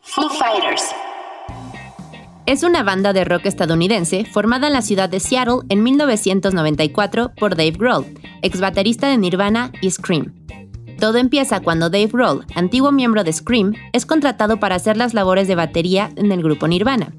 Foo 0.00 0.30
Fighters 0.30 0.84
es 2.46 2.62
una 2.62 2.84
banda 2.84 3.12
de 3.12 3.24
rock 3.24 3.46
estadounidense 3.46 4.24
formada 4.24 4.68
en 4.68 4.72
la 4.72 4.82
ciudad 4.82 5.08
de 5.08 5.18
Seattle 5.18 5.62
en 5.68 5.82
1994 5.82 7.32
por 7.36 7.56
Dave 7.56 7.72
Grohl, 7.72 8.06
ex 8.40 8.60
baterista 8.60 9.08
de 9.08 9.18
Nirvana 9.18 9.72
y 9.82 9.90
Scream. 9.90 10.32
Todo 11.00 11.18
empieza 11.18 11.58
cuando 11.60 11.90
Dave 11.90 12.06
Grohl, 12.06 12.46
antiguo 12.54 12.92
miembro 12.92 13.24
de 13.24 13.32
Scream, 13.32 13.74
es 13.92 14.06
contratado 14.06 14.60
para 14.60 14.76
hacer 14.76 14.96
las 14.96 15.12
labores 15.12 15.48
de 15.48 15.56
batería 15.56 16.10
en 16.14 16.30
el 16.30 16.40
grupo 16.40 16.68
Nirvana. 16.68 17.12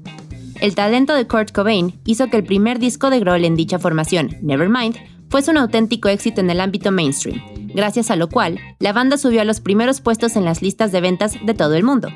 El 0.60 0.74
talento 0.74 1.14
de 1.14 1.26
Kurt 1.26 1.52
Cobain 1.52 2.00
hizo 2.04 2.28
que 2.28 2.36
el 2.36 2.44
primer 2.44 2.80
disco 2.80 3.10
de 3.10 3.20
Grohl 3.20 3.44
en 3.44 3.54
dicha 3.54 3.78
formación, 3.78 4.36
Nevermind, 4.42 4.96
fuese 5.30 5.52
un 5.52 5.58
auténtico 5.58 6.08
éxito 6.08 6.40
en 6.40 6.50
el 6.50 6.60
ámbito 6.60 6.90
mainstream, 6.90 7.40
gracias 7.74 8.10
a 8.10 8.16
lo 8.16 8.28
cual 8.28 8.58
la 8.80 8.92
banda 8.92 9.18
subió 9.18 9.40
a 9.42 9.44
los 9.44 9.60
primeros 9.60 10.00
puestos 10.00 10.34
en 10.34 10.44
las 10.44 10.60
listas 10.60 10.90
de 10.90 11.00
ventas 11.00 11.36
de 11.44 11.54
todo 11.54 11.74
el 11.74 11.84
mundo. 11.84 12.08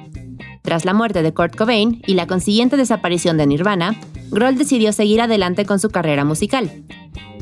Tras 0.63 0.85
la 0.85 0.93
muerte 0.93 1.23
de 1.23 1.33
Kurt 1.33 1.55
Cobain 1.55 2.03
y 2.05 2.15
la 2.15 2.27
consiguiente 2.27 2.77
desaparición 2.77 3.37
de 3.37 3.47
Nirvana, 3.47 4.01
Grohl 4.31 4.59
decidió 4.59 4.93
seguir 4.93 5.21
adelante 5.21 5.65
con 5.65 5.79
su 5.79 5.91
carrera 5.91 6.25
musical. 6.25 6.83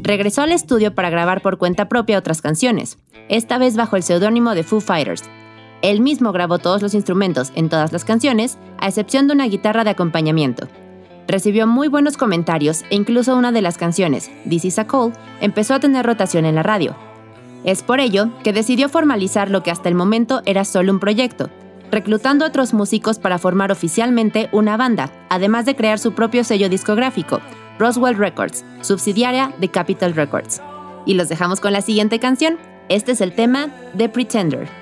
Regresó 0.03 0.43
al 0.43 0.53
estudio 0.53 0.95
para 0.95 1.09
grabar 1.09 1.41
por 1.41 1.57
cuenta 1.57 1.89
propia 1.89 2.19
otras 2.19 2.43
canciones, 2.43 2.99
esta 3.31 3.57
vez 3.57 3.75
bajo 3.75 3.97
el 3.97 4.03
seudónimo 4.03 4.55
de 4.55 4.65
Foo 4.65 4.81
Fighters. 4.81 5.23
Él 5.81 6.01
mismo 6.01 6.33
grabó 6.33 6.59
todos 6.59 6.83
los 6.83 6.93
instrumentos 6.93 7.53
en 7.55 7.71
todas 7.71 7.91
las 7.91 8.05
canciones, 8.05 8.59
a 8.79 8.89
excepción 8.89 9.29
de 9.29 9.35
una 9.35 9.47
guitarra 9.47 9.85
de 9.85 9.91
acompañamiento. 9.91 10.69
Recibió 11.31 11.69
muy 11.69 11.87
buenos 11.87 12.17
comentarios 12.17 12.83
e 12.91 12.97
incluso 12.97 13.37
una 13.37 13.53
de 13.53 13.63
las 13.63 13.79
canciones, 13.79 14.33
This 14.49 14.65
Is 14.65 14.79
a 14.81 14.89
Call, 14.89 15.13
empezó 15.41 15.75
a 15.75 15.79
tener 15.79 16.05
rotación 16.05 16.45
en 16.45 16.57
la 16.57 16.65
radio. 16.65 16.97
Es 17.63 17.85
por 17.85 18.01
ello 18.01 18.31
que 18.43 18.53
decidió 18.53 18.89
formalizar 18.89 19.49
lo 19.49 19.63
que 19.63 19.71
hasta 19.71 19.89
el 19.89 19.95
momento 19.95 20.43
era 20.45 20.65
solo 20.65 20.93
un 20.93 20.99
proyecto, 20.99 21.49
reclutando 21.93 22.45
a 22.45 22.49
otros 22.49 22.75
músicos 22.75 23.21
para 23.21 23.39
formar 23.39 23.71
oficialmente 23.71 24.49
una 24.51 24.77
banda, 24.77 25.13
además 25.29 25.67
de 25.67 25.77
crear 25.77 26.01
su 26.01 26.15
propio 26.15 26.43
sello 26.43 26.69
discográfico, 26.69 27.41
Roswell 27.79 28.17
Records, 28.17 28.65
subsidiaria 28.81 29.55
de 29.61 29.69
Capitol 29.69 30.15
Records. 30.15 30.61
Y 31.07 31.15
los 31.15 31.29
dejamos 31.29 31.61
con 31.61 31.73
la 31.73 31.81
siguiente 31.81 32.19
canción. 32.19 32.59
Este 32.89 33.13
es 33.13 33.21
el 33.21 33.35
tema 33.35 33.69
The 33.97 34.09
Pretender. 34.09 34.80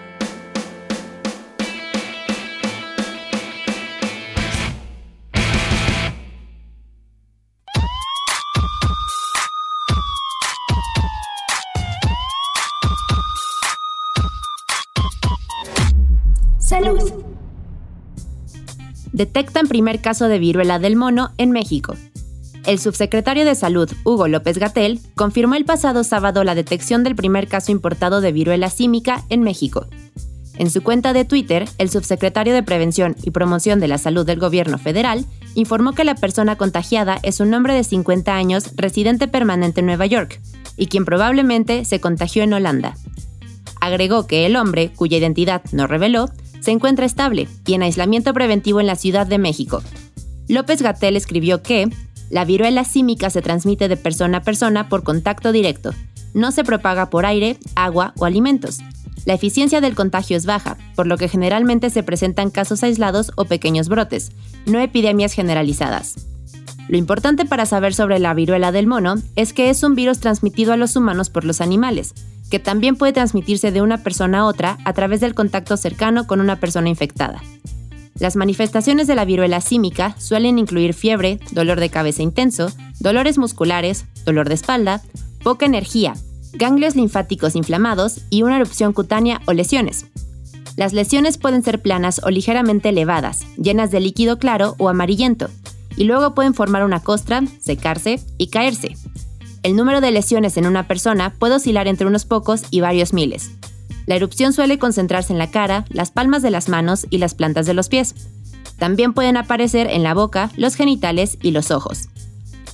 Detectan 19.19 19.67
primer 19.67 20.01
caso 20.01 20.29
de 20.29 20.39
viruela 20.39 20.79
del 20.79 20.95
mono 20.95 21.33
en 21.39 21.51
México. 21.51 21.97
El 22.65 22.79
subsecretario 22.79 23.45
de 23.45 23.57
Salud, 23.57 23.91
Hugo 24.05 24.29
López 24.29 24.59
Gatel, 24.59 25.01
confirmó 25.17 25.57
el 25.57 25.65
pasado 25.65 26.05
sábado 26.05 26.45
la 26.45 26.55
detección 26.55 27.03
del 27.03 27.17
primer 27.17 27.49
caso 27.49 27.73
importado 27.73 28.21
de 28.21 28.31
viruela 28.31 28.71
símica 28.71 29.25
en 29.29 29.43
México. 29.43 29.89
En 30.57 30.71
su 30.71 30.85
cuenta 30.85 31.13
de 31.13 31.25
Twitter, 31.25 31.69
el 31.79 31.91
subsecretario 31.91 32.55
de 32.55 32.63
Prevención 32.63 33.17
y 33.23 33.33
Promoción 33.33 33.81
de 33.81 33.89
la 33.89 33.99
Salud 33.99 34.25
del 34.25 34.39
Gobierno 34.39 34.79
federal 34.79 35.25
informó 35.57 35.95
que 35.95 36.05
la 36.05 36.15
persona 36.15 36.55
contagiada 36.57 37.19
es 37.25 37.41
un 37.41 37.53
hombre 37.55 37.75
de 37.75 37.83
50 37.83 38.37
años 38.37 38.71
residente 38.77 39.27
permanente 39.27 39.81
en 39.81 39.87
Nueva 39.87 40.07
York 40.07 40.41
y 40.77 40.87
quien 40.87 41.05
probablemente 41.05 41.85
se 41.85 42.01
contagió 42.01 42.45
en 42.45 42.53
Holanda. 42.53 42.95
Agregó 43.81 44.29
que 44.29 44.47
el 44.47 44.55
hombre, 44.55 44.93
cuya 44.95 45.19
identidad 45.19 45.63
no 45.73 45.89
reveló, 45.89 46.29
se 46.61 46.71
encuentra 46.71 47.07
estable 47.07 47.49
y 47.67 47.75
en 47.75 47.83
aislamiento 47.83 48.33
preventivo 48.33 48.81
en 48.81 48.87
la 48.87 48.97
Ciudad 48.97 49.27
de 49.27 49.38
México. 49.38 49.83
López 50.49 50.83
Gatel 50.83 51.17
escribió 51.17 51.62
que 51.62 51.88
la 52.31 52.45
viruela 52.45 52.85
símica 52.85 53.31
se 53.31 53.43
transmite 53.43 53.88
de 53.88 53.97
persona 53.97 54.38
a 54.38 54.43
persona 54.43 54.88
por 54.88 55.03
contacto 55.03 55.53
directo. 55.53 55.93
No 56.35 56.53
se 56.53 56.65
propaga 56.65 57.11
por 57.11 57.27
aire, 57.27 57.59
agua 57.75 58.12
o 58.19 58.25
alimentos. 58.25 58.79
La 59.25 59.35
eficiencia 59.35 59.81
del 59.81 59.95
contagio 59.95 60.37
es 60.37 60.47
baja, 60.47 60.77
por 60.95 61.07
lo 61.07 61.17
que 61.17 61.29
generalmente 61.29 61.91
se 61.91 62.03
presentan 62.03 62.50
casos 62.50 62.83
aislados 62.83 63.33
o 63.37 63.45
pequeños 63.45 63.88
brotes, 63.88 64.33
no 64.67 64.81
epidemias 64.81 65.33
generalizadas. 65.33 66.15
Lo 66.88 66.97
importante 66.97 67.45
para 67.45 67.67
saber 67.67 67.93
sobre 67.93 68.19
la 68.19 68.33
viruela 68.33 68.73
del 68.73 68.87
mono 68.87 69.17
es 69.37 69.53
que 69.53 69.69
es 69.69 69.83
un 69.83 69.95
virus 69.95 70.21
transmitido 70.21 70.73
a 70.73 70.79
los 70.79 70.97
humanos 70.97 71.29
por 71.29 71.45
los 71.45 71.61
animales, 71.61 72.15
que 72.50 72.59
también 72.59 72.97
puede 72.97 73.12
transmitirse 73.12 73.73
de 73.73 73.83
una 73.83 74.02
persona 74.02 74.40
a 74.40 74.45
otra 74.45 74.78
a 74.85 74.93
través 74.93 75.21
del 75.21 75.35
contacto 75.35 75.76
cercano 75.76 76.26
con 76.26 76.40
una 76.40 76.57
persona 76.57 76.88
infectada. 76.88 77.43
Las 78.19 78.35
manifestaciones 78.35 79.07
de 79.07 79.14
la 79.14 79.25
viruela 79.25 79.61
símica 79.61 80.17
suelen 80.19 80.59
incluir 80.59 80.93
fiebre, 80.93 81.38
dolor 81.52 81.78
de 81.78 81.88
cabeza 81.88 82.23
intenso, 82.23 82.73
dolores 82.99 83.38
musculares, 83.38 84.07
dolor 84.25 84.49
de 84.49 84.55
espalda, 84.55 85.02
poca 85.45 85.67
energía, 85.67 86.14
ganglios 86.52 86.97
linfáticos 86.97 87.55
inflamados 87.55 88.23
y 88.31 88.43
una 88.43 88.57
erupción 88.57 88.93
cutánea 88.93 89.40
o 89.47 89.52
lesiones. 89.52 90.07
Las 90.76 90.93
lesiones 90.93 91.38
pueden 91.38 91.62
ser 91.62 91.81
planas 91.81 92.21
o 92.25 92.31
ligeramente 92.31 92.88
elevadas, 92.88 93.47
llenas 93.57 93.90
de 93.90 94.00
líquido 94.00 94.38
claro 94.38 94.75
o 94.78 94.88
amarillento, 94.88 95.49
y 95.97 96.05
luego 96.05 96.35
pueden 96.35 96.55
formar 96.55 96.85
una 96.85 97.00
costra, 97.00 97.43
secarse 97.61 98.21
y 98.38 98.49
caerse. 98.49 98.97
El 99.62 99.75
número 99.75 100.00
de 100.00 100.11
lesiones 100.11 100.57
en 100.57 100.67
una 100.67 100.87
persona 100.87 101.35
puede 101.38 101.57
oscilar 101.57 101.88
entre 101.88 102.07
unos 102.07 102.25
pocos 102.25 102.62
y 102.71 102.81
varios 102.81 103.12
miles. 103.12 103.50
La 104.07 104.15
erupción 104.15 104.53
suele 104.53 104.79
concentrarse 104.79 105.33
en 105.33 105.38
la 105.38 105.50
cara, 105.50 105.85
las 105.91 106.11
palmas 106.11 106.43
de 106.43 106.50
las 106.50 106.69
manos 106.69 107.07
y 107.11 107.19
las 107.19 107.35
plantas 107.35 107.67
de 107.67 107.75
los 107.75 107.88
pies. 107.88 108.15
También 108.79 109.12
pueden 109.12 109.37
aparecer 109.37 109.88
en 109.88 110.03
la 110.03 110.15
boca, 110.15 110.50
los 110.57 110.77
genitales 110.77 111.37
y 111.43 111.50
los 111.50 111.71
ojos. 111.71 112.09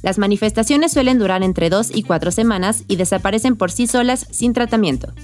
Las 0.02 0.18
manifestaciones 0.18 0.92
suelen 0.92 1.18
durar 1.18 1.42
entre 1.42 1.70
2 1.70 1.90
y 1.94 2.02
4 2.02 2.30
semanas 2.30 2.84
y 2.88 2.96
desaparecen 2.96 3.56
por 3.56 3.70
sí 3.70 3.86
solas 3.86 4.26
sin 4.30 4.52
tratamiento. 4.52 5.14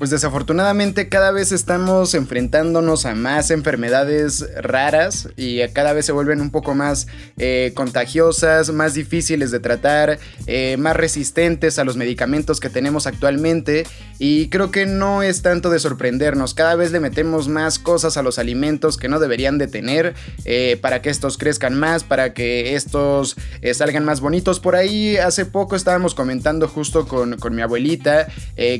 Pues 0.00 0.08
desafortunadamente 0.08 1.10
cada 1.10 1.30
vez 1.30 1.52
estamos 1.52 2.14
enfrentándonos 2.14 3.04
a 3.04 3.14
más 3.14 3.50
enfermedades 3.50 4.48
raras 4.56 5.28
y 5.36 5.60
cada 5.74 5.92
vez 5.92 6.06
se 6.06 6.12
vuelven 6.12 6.40
un 6.40 6.50
poco 6.50 6.74
más 6.74 7.06
eh, 7.36 7.72
contagiosas, 7.74 8.72
más 8.72 8.94
difíciles 8.94 9.50
de 9.50 9.60
tratar, 9.60 10.18
eh, 10.46 10.78
más 10.78 10.96
resistentes 10.96 11.78
a 11.78 11.84
los 11.84 11.98
medicamentos 11.98 12.60
que 12.60 12.70
tenemos 12.70 13.06
actualmente 13.06 13.86
y 14.18 14.48
creo 14.48 14.70
que 14.70 14.86
no 14.86 15.22
es 15.22 15.42
tanto 15.42 15.68
de 15.68 15.78
sorprendernos, 15.78 16.54
cada 16.54 16.76
vez 16.76 16.92
le 16.92 17.00
metemos 17.00 17.48
más 17.48 17.78
cosas 17.78 18.16
a 18.16 18.22
los 18.22 18.38
alimentos 18.38 18.96
que 18.96 19.08
no 19.10 19.18
deberían 19.18 19.58
de 19.58 19.66
tener 19.66 20.14
eh, 20.46 20.78
para 20.80 21.02
que 21.02 21.10
estos 21.10 21.36
crezcan 21.36 21.78
más, 21.78 22.04
para 22.04 22.32
que 22.32 22.74
estos 22.74 23.36
salgan 23.74 24.06
más 24.06 24.22
bonitos. 24.22 24.60
Por 24.60 24.76
ahí 24.76 25.18
hace 25.18 25.44
poco 25.44 25.76
estábamos 25.76 26.14
comentando 26.14 26.68
justo 26.68 27.06
con, 27.06 27.36
con 27.36 27.54
mi 27.54 27.60
abuelita, 27.60 28.28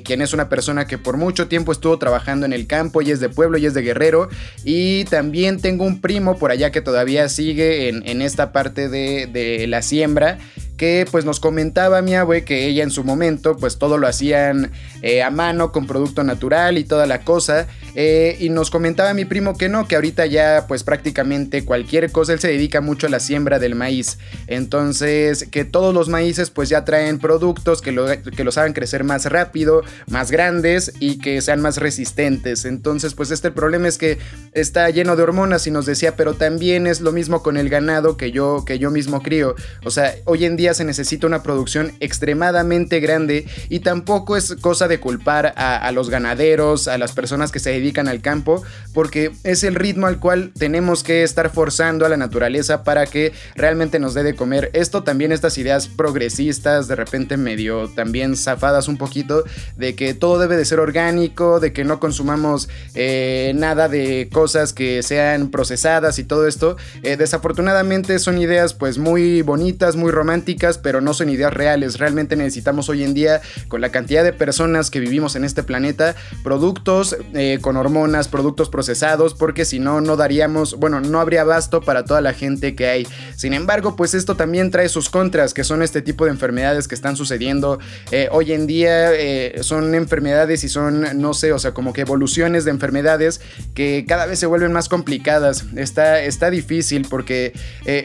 quien 0.03 0.23
es 0.23 0.33
una 0.33 0.49
persona 0.49 0.87
que 0.87 0.97
por 1.10 1.10
mucho 1.17 1.49
tiempo 1.49 1.73
estuvo 1.73 1.99
trabajando 1.99 2.47
en 2.47 2.53
el 2.53 2.67
campo 2.67 3.03
y 3.03 3.11
es 3.11 3.21
de 3.21 3.29
pueblo 3.29 3.59
y 3.59 3.67
es 3.67 3.75
de 3.75 3.83
guerrero. 3.83 4.29
Y 4.65 5.05
también 5.05 5.61
tengo 5.61 5.85
un 5.85 6.01
primo 6.01 6.39
por 6.39 6.51
allá 6.51 6.71
que 6.71 6.81
todavía 6.81 7.29
sigue 7.29 7.89
en, 7.89 8.23
esta 8.23 8.53
parte 8.53 8.89
de 8.89 9.67
la 9.69 9.83
siembra 9.83 10.39
que 10.81 11.07
pues 11.11 11.27
nos 11.27 11.41
comentaba 11.41 12.01
mi 12.01 12.15
abue 12.15 12.43
que 12.43 12.65
ella 12.65 12.83
en 12.83 12.91
su 12.91 13.05
momento 13.05 13.55
pues 13.59 13.77
todo 13.77 13.99
lo 13.99 14.07
hacían 14.07 14.73
eh, 15.03 15.23
a 15.23 15.31
mano 15.31 15.73
con 15.73 15.87
producto 15.87 16.25
natural 16.25 16.79
y 16.79 16.85
toda 16.85 17.07
la 17.07 17.21
cosa 17.21 17.67
eh, 17.95 18.39
y 18.41 18.49
nos 18.49 18.71
comentaba 18.71 19.13
mi 19.13 19.27
primo 19.27 19.59
que 19.59 19.69
no, 19.69 19.87
que 19.87 19.97
ahorita 19.97 20.25
ya 20.25 20.65
pues 20.69 20.83
prácticamente 20.83 21.67
cualquier 21.67 22.11
cosa, 22.11 22.33
él 22.33 22.41
se 22.41 22.49
dedica 22.49 22.81
mucho 22.81 23.09
a 23.09 23.11
la 23.11 23.21
siembra 23.21 23.59
del 23.59 23.75
maíz, 23.75 24.17
entonces 24.47 25.47
que 25.51 25.67
todos 25.67 25.93
los 25.93 26.09
maíces 26.09 26.49
pues 26.49 26.71
ya 26.71 26.83
traen 26.87 27.19
productos 27.19 27.83
que, 27.83 28.23
que 28.35 28.45
los 28.45 28.57
hagan 28.57 28.73
crecer 28.73 29.05
más 29.05 29.27
rápido, 29.27 29.83
más 30.07 30.31
grandes 30.31 30.95
y 30.99 31.19
que 31.19 31.43
sean 31.43 31.61
más 31.61 31.77
resistentes, 31.77 32.65
entonces 32.65 33.13
pues 33.13 33.31
este 33.33 33.51
problema 33.51 33.87
es 33.87 33.99
que 33.99 34.17
está 34.53 34.89
lleno 34.89 35.15
de 35.15 35.25
hormonas 35.25 35.67
y 35.67 35.71
nos 35.71 35.85
decía, 35.85 36.17
pero 36.17 36.33
también 36.33 36.87
es 36.87 37.03
lo 37.03 37.13
mismo 37.13 37.43
con 37.43 37.59
el 37.59 37.69
ganado 37.69 38.17
que 38.17 38.33
yo, 38.33 38.65
que 38.65 38.79
yo 38.79 38.91
mismo 38.91 39.23
crío, 39.23 39.57
o 39.85 39.91
sea, 39.91 40.15
hoy 40.25 40.47
en 40.47 40.57
día 40.57 40.70
se 40.75 40.85
necesita 40.85 41.27
una 41.27 41.43
producción 41.43 41.93
extremadamente 42.01 43.01
grande 43.01 43.47
y 43.69 43.81
tampoco 43.81 44.37
es 44.37 44.55
cosa 44.61 44.89
de 44.89 45.01
culpar 45.01 45.55
a, 45.57 45.91
los 45.93 46.11
ganaderos, 46.11 46.89
a 46.89 46.99
las 46.99 47.13
personas 47.13 47.53
que 47.53 47.59
se 47.59 47.71
dedican 47.71 48.09
al 48.09 48.21
campo, 48.21 48.63
porque 48.95 49.33
es 49.45 49.65
el 49.65 49.75
ritmo 49.75 50.07
al 50.07 50.19
cual 50.19 50.53
tenemos 50.59 51.03
que 51.03 51.23
estar 51.23 51.51
forzando 51.51 52.07
a 52.07 52.09
la 52.09 52.17
naturaleza 52.17 52.85
para 52.85 53.07
que 53.07 53.33
realmente 53.55 53.99
nos 53.99 54.15
dé 54.15 54.23
de 54.23 54.35
comer. 54.35 54.71
Esto 54.73 55.03
también, 55.03 55.33
estas 55.33 55.59
ideas 55.59 55.89
progresistas, 55.89 56.89
de 56.89 56.97
repente 56.97 57.37
medio 57.37 57.89
también 57.89 58.37
zafadas 58.37 58.89
un 58.89 58.97
poquito, 58.97 59.45
de 59.77 59.95
que 59.95 60.15
todo 60.15 60.39
debe 60.39 60.57
de 60.57 60.65
ser 60.65 60.81
orgánico, 60.81 61.61
de 61.61 61.73
que 61.73 61.85
no 61.85 62.01
consumamos 62.01 62.69
eh, 62.95 63.53
nada 63.55 63.89
de 63.89 64.29
cosas 64.33 64.73
que 64.73 65.03
sean 65.03 65.51
procesadas 65.51 66.19
y 66.19 66.25
todo 66.25 66.47
esto, 66.47 66.77
eh, 67.03 67.17
desafortunadamente 67.17 68.19
son 68.19 68.39
ideas 68.39 68.75
pues 68.75 68.99
muy 68.99 69.43
bonitas, 69.43 69.97
muy 69.97 70.11
románticas, 70.11 70.60
pero 70.61 71.01
no 71.01 71.15
son 71.15 71.31
ideas 71.31 71.53
reales. 71.53 71.99
Realmente 71.99 72.37
necesitamos 72.37 72.89
hoy 72.89 73.03
en 73.03 73.15
día, 73.15 73.41
con 73.69 73.81
la 73.81 73.91
cantidad 73.91 74.23
de 74.23 74.33
personas 74.33 74.91
que 74.91 75.01
vivimos 75.01 75.37
en 75.37 75.45
este 75.45 75.63
planeta, 75.63 76.15
productos 76.45 77.17
eh, 77.35 77.59
con 77.61 77.77
hormonas, 77.77 78.29
productos 78.29 78.69
procesados, 78.69 79.35
porque 79.35 79.65
si 79.65 79.79
no, 79.79 80.01
no 80.01 80.17
daríamos, 80.17 80.77
bueno, 80.77 81.01
no 81.01 81.21
habría 81.21 81.43
abasto 81.43 81.81
para 81.81 82.05
toda 82.05 82.21
la 82.21 82.35
gente 82.35 82.75
que 82.75 82.89
hay. 82.89 83.09
Sin 83.37 83.55
embargo, 83.55 83.97
pues 83.97 84.15
esto 84.15 84.37
también 84.37 84.71
trae 84.71 84.89
sus 84.89 85.09
contras, 85.09 85.55
que 85.55 85.65
son 85.65 85.83
este 85.83 86.03
tipo 86.03 86.27
de 86.27 86.31
enfermedades 86.31 86.89
que 86.89 86.95
están 86.95 87.17
sucediendo 87.17 87.79
eh, 88.11 88.29
hoy 88.31 88.53
en 88.53 88.67
día. 88.67 89.13
Eh, 89.15 89.63
son 89.63 89.95
enfermedades 89.95 90.63
y 90.65 90.69
son, 90.69 91.21
no 91.21 91.33
sé, 91.33 91.53
o 91.53 91.59
sea, 91.59 91.73
como 91.73 91.93
que 91.93 92.03
evoluciones 92.03 92.65
de 92.65 92.71
enfermedades 92.71 93.41
que 93.75 94.05
cada 94.07 94.27
vez 94.27 94.39
se 94.39 94.47
vuelven 94.47 94.73
más 94.73 94.89
complicadas. 94.89 95.65
Está, 95.77 96.21
está 96.21 96.51
difícil 96.51 97.07
porque 97.09 97.55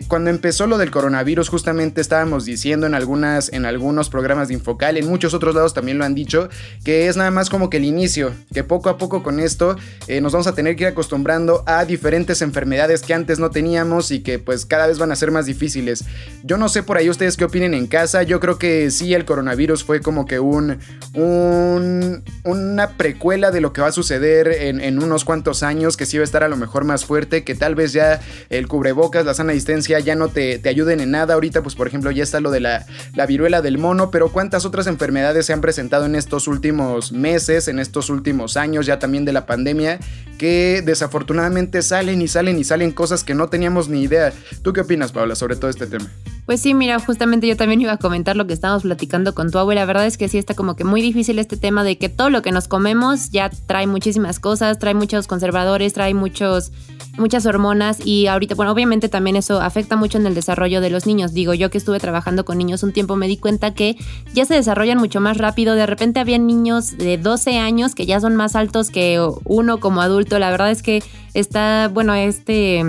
cuando 0.08 0.30
empezó 0.30 0.68
lo 0.68 0.78
del 0.78 0.92
coronavirus, 0.92 1.50
justamente 1.50 2.02
estábamos 2.02 2.45
diciendo 2.46 2.88
en, 2.88 2.94
algunas, 2.94 3.52
en 3.52 3.66
algunos 3.66 4.10
programas 4.10 4.48
de 4.48 4.56
Infocal, 4.56 4.98
en 4.98 5.08
muchos 5.08 5.34
otros 5.34 5.56
lados 5.56 5.74
también 5.74 5.98
lo 5.98 6.06
han 6.06 6.16
dicho, 6.16 6.50
que 6.84 7.08
es 7.08 7.18
nada 7.18 7.32
más 7.32 7.50
como 7.50 7.70
que 7.70 7.78
el 7.78 7.86
inicio, 7.86 8.32
que 8.54 8.64
poco 8.64 8.90
a 8.90 8.98
poco 8.98 9.24
con 9.24 9.40
esto 9.40 9.76
eh, 10.08 10.22
nos 10.22 10.34
vamos 10.34 10.48
a 10.48 10.56
tener 10.56 10.76
que 10.76 10.84
ir 10.84 10.90
acostumbrando 10.90 11.64
a 11.66 11.86
diferentes 11.86 12.42
enfermedades 12.42 13.02
que 13.02 13.14
antes 13.14 13.40
no 13.40 13.52
teníamos 13.52 14.12
y 14.12 14.20
que 14.20 14.40
pues 14.40 14.66
cada 14.66 14.88
vez 14.88 15.00
van 15.00 15.12
a 15.12 15.16
ser 15.16 15.32
más 15.32 15.46
difíciles. 15.46 16.04
Yo 16.44 16.58
no 16.58 16.70
sé 16.70 16.84
por 16.84 16.98
ahí 16.98 17.10
ustedes 17.10 17.38
qué 17.38 17.46
opinen 17.46 17.74
en 17.74 17.88
casa, 17.88 18.24
yo 18.24 18.40
creo 18.40 18.58
que 18.58 18.92
sí 18.92 19.14
el 19.14 19.26
coronavirus 19.26 19.84
fue 19.84 20.02
como 20.02 20.26
que 20.26 20.40
un, 20.40 20.80
un 21.14 22.24
una 22.44 22.92
precuela 22.92 23.52
de 23.52 23.62
lo 23.62 23.74
que 23.74 23.82
va 23.82 23.88
a 23.88 23.92
suceder 23.92 24.48
en, 24.48 24.82
en 24.82 25.02
unos 25.02 25.26
cuantos 25.26 25.64
años, 25.64 25.98
que 25.98 26.06
sí 26.06 26.18
va 26.18 26.22
a 26.22 26.26
estar 26.26 26.44
a 26.44 26.48
lo 26.48 26.58
mejor 26.58 26.84
más 26.84 27.06
fuerte, 27.06 27.44
que 27.44 27.56
tal 27.56 27.76
vez 27.76 27.94
ya 27.94 28.22
el 28.50 28.68
cubrebocas, 28.68 29.26
la 29.26 29.34
sana 29.34 29.54
distancia 29.54 30.00
ya 30.00 30.16
no 30.16 30.30
te, 30.30 30.60
te 30.60 30.70
ayuden 30.70 31.00
en 31.00 31.12
nada. 31.12 31.34
Ahorita 31.34 31.62
pues 31.62 31.76
por 31.76 31.88
ejemplo 31.88 32.12
ya 32.12 32.24
está 32.26 32.42
lo 32.42 32.52
de 32.52 32.60
la, 32.60 32.86
viruela 33.28 33.62
del 33.62 33.78
mono, 33.78 34.12
pero 34.12 34.30
cuántas 34.32 34.66
otras 34.66 34.88
enfermedades 34.88 35.46
se 35.46 35.54
han 35.54 35.62
presentado 35.62 36.06
en 36.06 36.16
estos 36.16 36.48
últimos 36.48 37.14
meses, 37.14 37.70
en 37.70 37.80
estos 37.80 38.10
últimos 38.10 38.58
años 38.58 38.86
ya 38.86 39.00
también 39.00 39.24
de 39.24 39.32
la 39.32 39.46
pandemia, 39.46 40.00
que 40.38 40.84
desafortunadamente 40.86 41.82
salen 41.82 42.22
y 42.22 42.28
salen 42.28 42.60
y 42.60 42.64
salen 42.64 42.92
cosas 42.92 43.24
que 43.24 43.34
no 43.34 43.48
teníamos 43.48 43.88
ni 43.88 44.02
idea. 44.04 44.34
¿Tú 44.62 44.74
qué 44.74 44.82
opinas, 44.82 45.14
Paula, 45.14 45.36
sobre 45.36 45.56
todo 45.56 45.70
este 45.70 45.88
tema? 45.88 46.10
Pues 46.46 46.62
sí, 46.62 46.76
mira, 46.76 47.00
justamente 47.00 47.48
yo 47.48 47.58
también 47.58 47.82
iba 47.82 47.94
a 47.94 47.98
comentar 47.98 48.36
lo 48.36 48.46
que 48.46 48.54
estábamos 48.54 48.84
platicando 48.84 49.34
con 49.34 49.50
tu 49.50 49.58
abuela. 49.58 49.82
La 49.82 49.86
verdad 49.86 50.06
es 50.06 50.18
que 50.18 50.30
sí 50.30 50.38
está 50.38 50.54
como 50.54 50.76
que 50.76 50.84
muy 50.84 51.02
difícil 51.02 51.40
este 51.40 51.58
tema 51.58 51.84
de 51.84 51.98
que 51.98 52.08
todo 52.08 52.30
lo 52.30 52.44
que 52.44 52.52
nos 52.52 52.68
comemos 52.68 53.32
ya 53.32 53.50
trae 53.50 53.88
muchísimas 53.88 54.40
cosas, 54.40 54.78
trae 54.78 54.94
muchos 54.94 55.26
conservadores, 55.26 55.94
trae 55.94 56.14
muchos 56.14 56.72
muchas 57.18 57.46
hormonas 57.46 58.06
y 58.06 58.28
ahorita, 58.28 58.56
bueno, 58.56 58.74
obviamente 58.74 59.08
también 59.08 59.38
eso 59.38 59.62
afecta 59.62 59.96
mucho 59.96 60.18
en 60.18 60.28
el 60.28 60.36
desarrollo 60.36 60.82
de 60.82 60.90
los 60.90 61.06
niños. 61.06 61.34
Digo, 61.34 61.54
yo 61.54 61.70
que 61.70 61.78
estuve 61.78 62.00
trabajando 62.00 62.44
con 62.44 62.58
niños 62.58 62.84
un 62.84 62.92
tiempo 62.92 63.16
me 63.16 63.28
di 63.28 63.38
cuenta 63.38 63.74
que 63.74 63.96
ya 64.34 64.44
se 64.44 64.54
desarrollan 64.54 64.98
mucho 64.98 65.22
más 65.22 65.38
rápido. 65.38 65.76
De 65.76 65.86
repente 65.86 66.20
había 66.20 66.38
niños 66.38 66.98
de 66.98 67.18
12 67.18 67.58
años 67.58 67.96
que 67.96 68.06
ya 68.06 68.20
son 68.20 68.36
más 68.36 68.56
altos 68.56 68.90
que 68.90 69.26
uno 69.46 69.80
como 69.80 70.02
adulto. 70.02 70.38
La 70.40 70.52
verdad 70.52 70.72
es 70.72 70.84
que 70.84 71.02
está, 71.34 71.90
bueno, 71.94 72.14
este, 72.14 72.84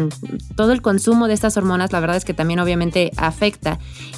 todo 0.57 0.73
el 0.73 0.83
consumo 0.83 1.29
de 1.29 1.35
estas 1.35 1.57
hormonas, 1.57 1.93
la 1.93 2.01
verdad 2.01 2.17
es 2.17 2.25
que 2.25 2.35
también 2.35 2.59
obviamente 2.59 3.13
afecta. 3.17 3.46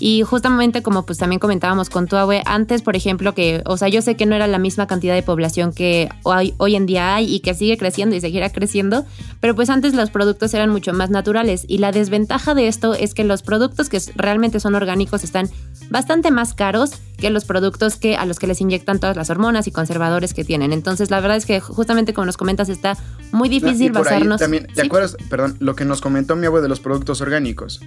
Y 0.01 0.23
justamente 0.23 0.83
como 0.83 1.05
pues 1.05 1.19
también 1.19 1.39
comentábamos 1.41 1.91
con 1.91 2.07
tu 2.07 2.17
abue, 2.17 2.43
antes, 2.47 2.83
por 2.83 2.97
ejemplo, 2.97 3.35
que, 3.35 3.63
o 3.67 3.77
sea, 3.77 3.89
yo 3.89 4.03
sé 4.03 4.17
que 4.17 4.27
no 4.27 4.35
era 4.35 4.47
la 4.47 4.59
misma 4.59 4.87
cantidad 4.87 5.15
de 5.15 5.23
población 5.23 5.73
que 5.73 6.09
hoy, 6.23 6.55
hoy 6.59 6.77
en 6.77 6.87
día 6.87 7.15
hay 7.15 7.35
y 7.35 7.41
que 7.41 7.55
sigue 7.55 7.77
creciendo 7.77 8.17
y 8.17 8.21
seguirá 8.21 8.51
creciendo, 8.51 9.05
pero 9.41 9.55
pues 9.55 9.71
antes 9.71 9.95
los 9.95 10.11
productos 10.11 10.55
eran 10.55 10.71
mucho 10.71 10.93
más 10.93 11.11
naturales 11.11 11.65
y 11.69 11.79
la 11.79 11.93
desventaja 11.93 12.55
de 12.55 12.69
esto 12.69 12.95
es 12.95 13.15
que 13.15 13.25
los 13.25 13.43
productos 13.43 13.89
que 13.89 14.01
realmente 14.17 14.61
son 14.61 14.75
orgánicos 14.75 15.25
están 15.25 15.49
bastante 15.91 16.31
más 16.31 16.55
caros 16.55 16.93
que 17.19 17.31
los 17.31 17.45
productos 17.45 17.97
que 17.97 18.17
a 18.17 18.25
los 18.25 18.39
que 18.39 18.47
les 18.47 18.61
inyectan 18.61 19.01
todas 19.01 19.17
las 19.17 19.31
hormonas 19.31 19.67
y 19.67 19.73
conservadores 19.73 20.35
que 20.35 20.45
tienen. 20.45 20.73
Entonces, 20.73 21.11
la 21.11 21.21
verdad 21.21 21.37
es 21.37 21.47
que 21.47 21.61
justamente 21.61 22.15
como 22.15 22.27
nos 22.27 22.37
comentas 22.37 22.69
está 22.69 22.97
muy 23.33 23.49
difícil 23.49 23.93
basarnos. 23.93 24.41
También, 24.41 24.69
¿te 24.73 24.83
acuerdas? 24.83 25.17
Perdón, 25.29 25.57
lo 25.59 25.75
que 25.75 25.85
nos 25.85 26.01
comentó 26.01 26.37
mi 26.37 26.47
abuelo 26.47 26.63
de 26.63 26.69
los 26.69 26.81
productos 26.81 27.21
orgánicos. 27.21 27.81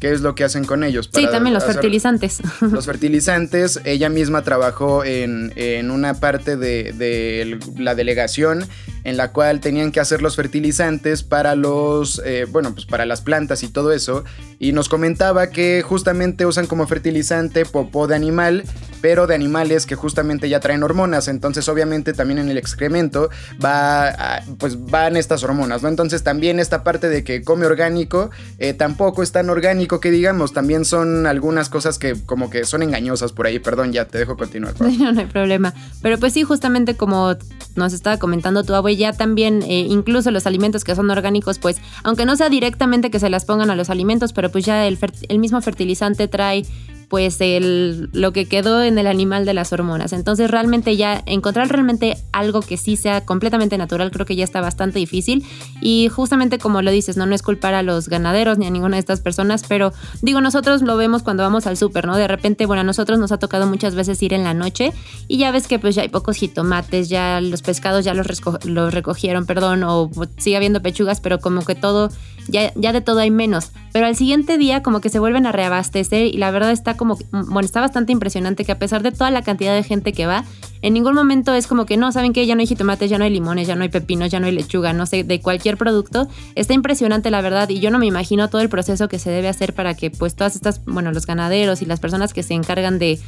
¿Qué 0.00 0.12
es 0.12 0.20
lo 0.20 0.34
que 0.34 0.44
hacen 0.44 0.64
con 0.64 0.84
ellos? 0.84 1.10
sí, 1.12 1.26
también 1.30 1.54
los 1.54 1.64
fertilizantes. 1.64 2.38
Los 2.60 2.86
fertilizantes, 2.86 3.80
ella 3.84 4.08
misma 4.08 4.42
trabajó 4.42 5.04
en, 5.04 5.90
una 5.90 6.14
parte 6.14 6.56
de, 6.56 7.58
la 7.76 7.94
delegación 7.94 8.64
en 9.04 9.16
la 9.16 9.32
cual 9.32 9.60
tenían 9.60 9.92
que 9.92 10.00
hacer 10.00 10.22
los 10.22 10.36
fertilizantes 10.36 11.22
para 11.22 11.54
los, 11.54 12.20
eh, 12.24 12.46
bueno, 12.50 12.72
pues 12.74 12.86
para 12.86 13.06
las 13.06 13.20
plantas 13.20 13.62
y 13.62 13.68
todo 13.68 13.92
eso. 13.92 14.24
Y 14.58 14.72
nos 14.72 14.88
comentaba 14.88 15.50
que 15.50 15.82
justamente 15.82 16.46
usan 16.46 16.66
como 16.66 16.86
fertilizante 16.86 17.64
popó 17.64 18.06
de 18.06 18.16
animal 18.16 18.64
pero 19.00 19.26
de 19.26 19.34
animales 19.34 19.86
que 19.86 19.94
justamente 19.94 20.48
ya 20.48 20.60
traen 20.60 20.82
hormonas. 20.82 21.28
Entonces, 21.28 21.68
obviamente, 21.68 22.12
también 22.12 22.38
en 22.38 22.48
el 22.48 22.58
excremento 22.58 23.30
va, 23.64 24.42
pues 24.58 24.86
van 24.86 25.16
estas 25.16 25.42
hormonas, 25.44 25.82
¿no? 25.82 25.88
Entonces, 25.88 26.22
también 26.22 26.60
esta 26.60 26.82
parte 26.82 27.08
de 27.08 27.24
que 27.24 27.42
come 27.42 27.66
orgánico 27.66 28.30
eh, 28.58 28.74
tampoco 28.74 29.22
es 29.22 29.32
tan 29.32 29.50
orgánico 29.50 30.00
que 30.00 30.10
digamos. 30.10 30.52
También 30.52 30.84
son 30.84 31.26
algunas 31.26 31.68
cosas 31.68 31.98
que 31.98 32.14
como 32.26 32.50
que 32.50 32.64
son 32.64 32.82
engañosas 32.82 33.32
por 33.32 33.46
ahí. 33.46 33.58
Perdón, 33.58 33.92
ya 33.92 34.06
te 34.06 34.18
dejo 34.18 34.36
continuar. 34.36 34.74
No, 34.98 35.12
no 35.12 35.20
hay 35.20 35.26
problema. 35.26 35.74
Pero 36.02 36.18
pues 36.18 36.32
sí, 36.32 36.42
justamente 36.42 36.96
como 36.96 37.36
nos 37.76 37.92
estaba 37.92 38.18
comentando 38.18 38.64
tu 38.64 38.74
abuela, 38.74 38.87
ya 38.96 39.12
también 39.12 39.62
eh, 39.62 39.86
incluso 39.88 40.30
los 40.30 40.46
alimentos 40.46 40.84
que 40.84 40.94
son 40.94 41.10
orgánicos, 41.10 41.58
pues 41.58 41.80
aunque 42.02 42.24
no 42.24 42.36
sea 42.36 42.48
directamente 42.48 43.10
que 43.10 43.20
se 43.20 43.30
las 43.30 43.44
pongan 43.44 43.70
a 43.70 43.76
los 43.76 43.90
alimentos, 43.90 44.32
pero 44.32 44.50
pues 44.50 44.64
ya 44.64 44.86
el, 44.86 44.98
el 45.28 45.38
mismo 45.38 45.60
fertilizante 45.60 46.28
trae 46.28 46.64
pues 47.08 47.40
el, 47.40 48.10
lo 48.12 48.32
que 48.32 48.46
quedó 48.46 48.82
en 48.82 48.98
el 48.98 49.06
animal 49.06 49.46
de 49.46 49.54
las 49.54 49.72
hormonas. 49.72 50.12
Entonces 50.12 50.50
realmente 50.50 50.96
ya 50.96 51.22
encontrar 51.26 51.68
realmente 51.68 52.18
algo 52.32 52.60
que 52.60 52.76
sí 52.76 52.96
sea 52.96 53.24
completamente 53.24 53.78
natural 53.78 54.10
creo 54.10 54.26
que 54.26 54.36
ya 54.36 54.44
está 54.44 54.60
bastante 54.60 54.98
difícil 54.98 55.44
y 55.80 56.08
justamente 56.08 56.58
como 56.58 56.82
lo 56.82 56.90
dices, 56.90 57.16
no, 57.16 57.26
no 57.26 57.34
es 57.34 57.42
culpar 57.42 57.74
a 57.74 57.82
los 57.82 58.08
ganaderos 58.08 58.58
ni 58.58 58.66
a 58.66 58.70
ninguna 58.70 58.96
de 58.96 59.00
estas 59.00 59.20
personas, 59.20 59.64
pero 59.66 59.92
digo, 60.22 60.40
nosotros 60.40 60.82
lo 60.82 60.96
vemos 60.96 61.22
cuando 61.22 61.42
vamos 61.42 61.66
al 61.66 61.76
súper, 61.76 62.06
¿no? 62.06 62.16
De 62.16 62.28
repente, 62.28 62.66
bueno, 62.66 62.82
a 62.82 62.84
nosotros 62.84 63.18
nos 63.18 63.32
ha 63.32 63.38
tocado 63.38 63.66
muchas 63.66 63.94
veces 63.94 64.22
ir 64.22 64.34
en 64.34 64.44
la 64.44 64.54
noche 64.54 64.92
y 65.28 65.38
ya 65.38 65.50
ves 65.50 65.66
que 65.66 65.78
pues 65.78 65.94
ya 65.94 66.02
hay 66.02 66.08
pocos 66.08 66.36
jitomates, 66.36 67.08
ya 67.08 67.40
los 67.40 67.62
pescados 67.62 68.04
ya 68.04 68.14
los, 68.14 68.26
los 68.64 68.92
recogieron, 68.92 69.46
perdón, 69.46 69.82
o 69.84 70.10
sigue 70.36 70.56
habiendo 70.56 70.82
pechugas, 70.82 71.20
pero 71.20 71.38
como 71.38 71.64
que 71.64 71.74
todo, 71.74 72.10
ya, 72.48 72.72
ya 72.74 72.92
de 72.92 73.00
todo 73.00 73.20
hay 73.20 73.30
menos. 73.30 73.70
Pero 73.92 74.06
al 74.06 74.16
siguiente 74.16 74.58
día 74.58 74.82
como 74.82 75.00
que 75.00 75.08
se 75.08 75.18
vuelven 75.18 75.46
a 75.46 75.52
reabastecer 75.52 76.26
y 76.26 76.36
la 76.38 76.50
verdad 76.50 76.70
está 76.72 76.96
como, 76.96 77.18
bueno, 77.30 77.60
está 77.60 77.80
bastante 77.80 78.12
impresionante 78.12 78.64
que 78.64 78.72
a 78.72 78.78
pesar 78.78 79.02
de 79.02 79.12
toda 79.12 79.30
la 79.30 79.42
cantidad 79.42 79.74
de 79.74 79.82
gente 79.82 80.12
que 80.12 80.26
va, 80.26 80.44
en 80.82 80.94
ningún 80.94 81.14
momento 81.14 81.54
es 81.54 81.66
como 81.66 81.86
que 81.86 81.96
no, 81.96 82.12
¿saben 82.12 82.32
que 82.32 82.46
Ya 82.46 82.54
no 82.54 82.60
hay 82.60 82.66
jitomates, 82.66 83.10
ya 83.10 83.18
no 83.18 83.24
hay 83.24 83.30
limones, 83.30 83.66
ya 83.66 83.76
no 83.76 83.82
hay 83.82 83.88
pepinos, 83.88 84.30
ya 84.30 84.40
no 84.40 84.46
hay 84.46 84.52
lechuga, 84.52 84.92
no 84.92 85.06
sé, 85.06 85.24
de 85.24 85.40
cualquier 85.40 85.76
producto. 85.76 86.28
Está 86.54 86.74
impresionante 86.74 87.30
la 87.30 87.40
verdad 87.40 87.68
y 87.68 87.80
yo 87.80 87.90
no 87.90 87.98
me 87.98 88.06
imagino 88.06 88.48
todo 88.48 88.60
el 88.60 88.68
proceso 88.68 89.08
que 89.08 89.18
se 89.18 89.30
debe 89.30 89.48
hacer 89.48 89.74
para 89.74 89.94
que 89.94 90.10
pues 90.10 90.34
todas 90.34 90.54
estas, 90.56 90.84
bueno, 90.84 91.12
los 91.12 91.26
ganaderos 91.26 91.82
y 91.82 91.86
las 91.86 92.00
personas 92.00 92.32
que 92.32 92.42
se 92.42 92.54
encargan 92.54 92.98
de, 92.98 93.18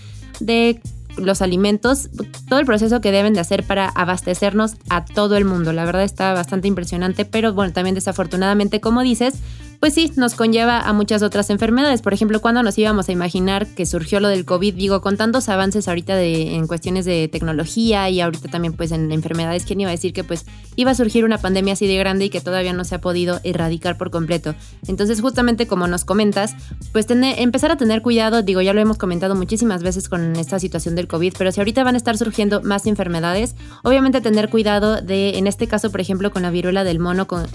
de 0.41 0.81
los 1.21 1.43
alimentos, 1.43 2.11
todo 2.49 2.59
el 2.59 2.67
proceso 2.67 3.01
que 3.01 3.13
deben 3.13 3.35
de 3.35 3.41
hacer 3.41 3.65
para 3.65 3.89
abastecernos 3.89 4.77
a 4.89 5.05
todo 5.05 5.37
el 5.37 5.45
mundo. 5.45 5.73
La 5.73 5.85
verdad 5.85 6.05
está 6.05 6.33
bastante 6.33 6.69
impresionante, 6.69 7.25
pero 7.25 7.53
bueno, 7.53 7.73
también 7.73 7.95
desafortunadamente, 7.95 8.81
como 8.81 9.03
dices, 9.03 9.35
pues 9.81 9.95
sí, 9.95 10.13
nos 10.17 10.35
conlleva 10.35 10.79
a 10.81 10.93
muchas 10.93 11.23
otras 11.23 11.49
enfermedades. 11.49 12.03
Por 12.03 12.13
ejemplo, 12.13 12.43
cuando 12.43 12.63
nos 12.63 12.77
íbamos 12.77 13.09
a 13.09 13.13
imaginar 13.13 13.67
que 13.67 13.87
surgió 13.87 14.21
lo 14.21 14.29
del 14.29 14.45
COVID, 14.45 14.75
digo, 14.75 15.01
con 15.01 15.17
tantos 15.17 15.49
avances 15.49 15.89
ahorita 15.89 16.15
de, 16.17 16.55
en 16.55 16.67
cuestiones 16.67 17.07
de 17.07 17.29
tecnología 17.29 18.11
y 18.11 18.21
ahorita 18.21 18.51
también 18.51 18.75
pues 18.75 18.93
en 18.93 19.11
enfermedades, 19.11 19.65
¿quién 19.65 19.81
iba 19.81 19.89
a 19.89 19.93
decir 19.93 20.13
que 20.13 20.23
pues 20.23 20.45
iba 20.77 20.91
a 20.91 20.95
surgir 20.95 21.25
una 21.25 21.39
pandemia 21.39 21.73
así 21.73 21.87
de 21.87 21.97
grande 21.97 22.27
y 22.27 22.31
que 22.31 22.43
todavía 22.43 22.75
no 22.75 22.85
se 22.85 22.95
ha 22.95 23.01
podido 23.01 23.41
erradicar 23.43 23.97
por 23.97 24.11
completo? 24.11 24.55
Entonces, 24.87 25.23
justamente 25.23 25.67
como 25.67 25.87
nos 25.87 26.05
comentas, 26.05 26.55
pues 26.93 27.07
empezar 27.09 27.71
a 27.71 27.77
tener 27.77 28.03
cuidado, 28.03 28.43
digo, 28.43 28.61
ya 28.61 28.75
lo 28.75 28.83
hemos 28.83 28.99
comentado 28.99 29.35
muchísimas 29.35 29.83
veces 29.83 30.11
con 30.11 30.37
esta 30.37 30.59
situación 30.59 30.95
del 30.95 31.09
COVID, 31.09 31.33
pero 31.39 31.53
si 31.53 31.61
ahorita 31.61 31.85
van 31.85 31.95
a 31.95 31.99
estar 31.99 32.19
surgiendo 32.19 32.61
más 32.61 32.87
enfermedades, 32.87 33.57
obviamente 33.83 34.21
tener 34.21 34.51
cuidado 34.51 35.01
de, 35.01 35.39
en 35.39 35.47
este 35.47 35.69
caso, 35.69 35.91
por 35.91 36.03
ejemplo, 36.03 36.31
con 36.33 36.43
la 36.43 36.51
viruela 36.51 36.85
del 36.85 36.99
mono, 36.99 37.27
con, 37.27 37.47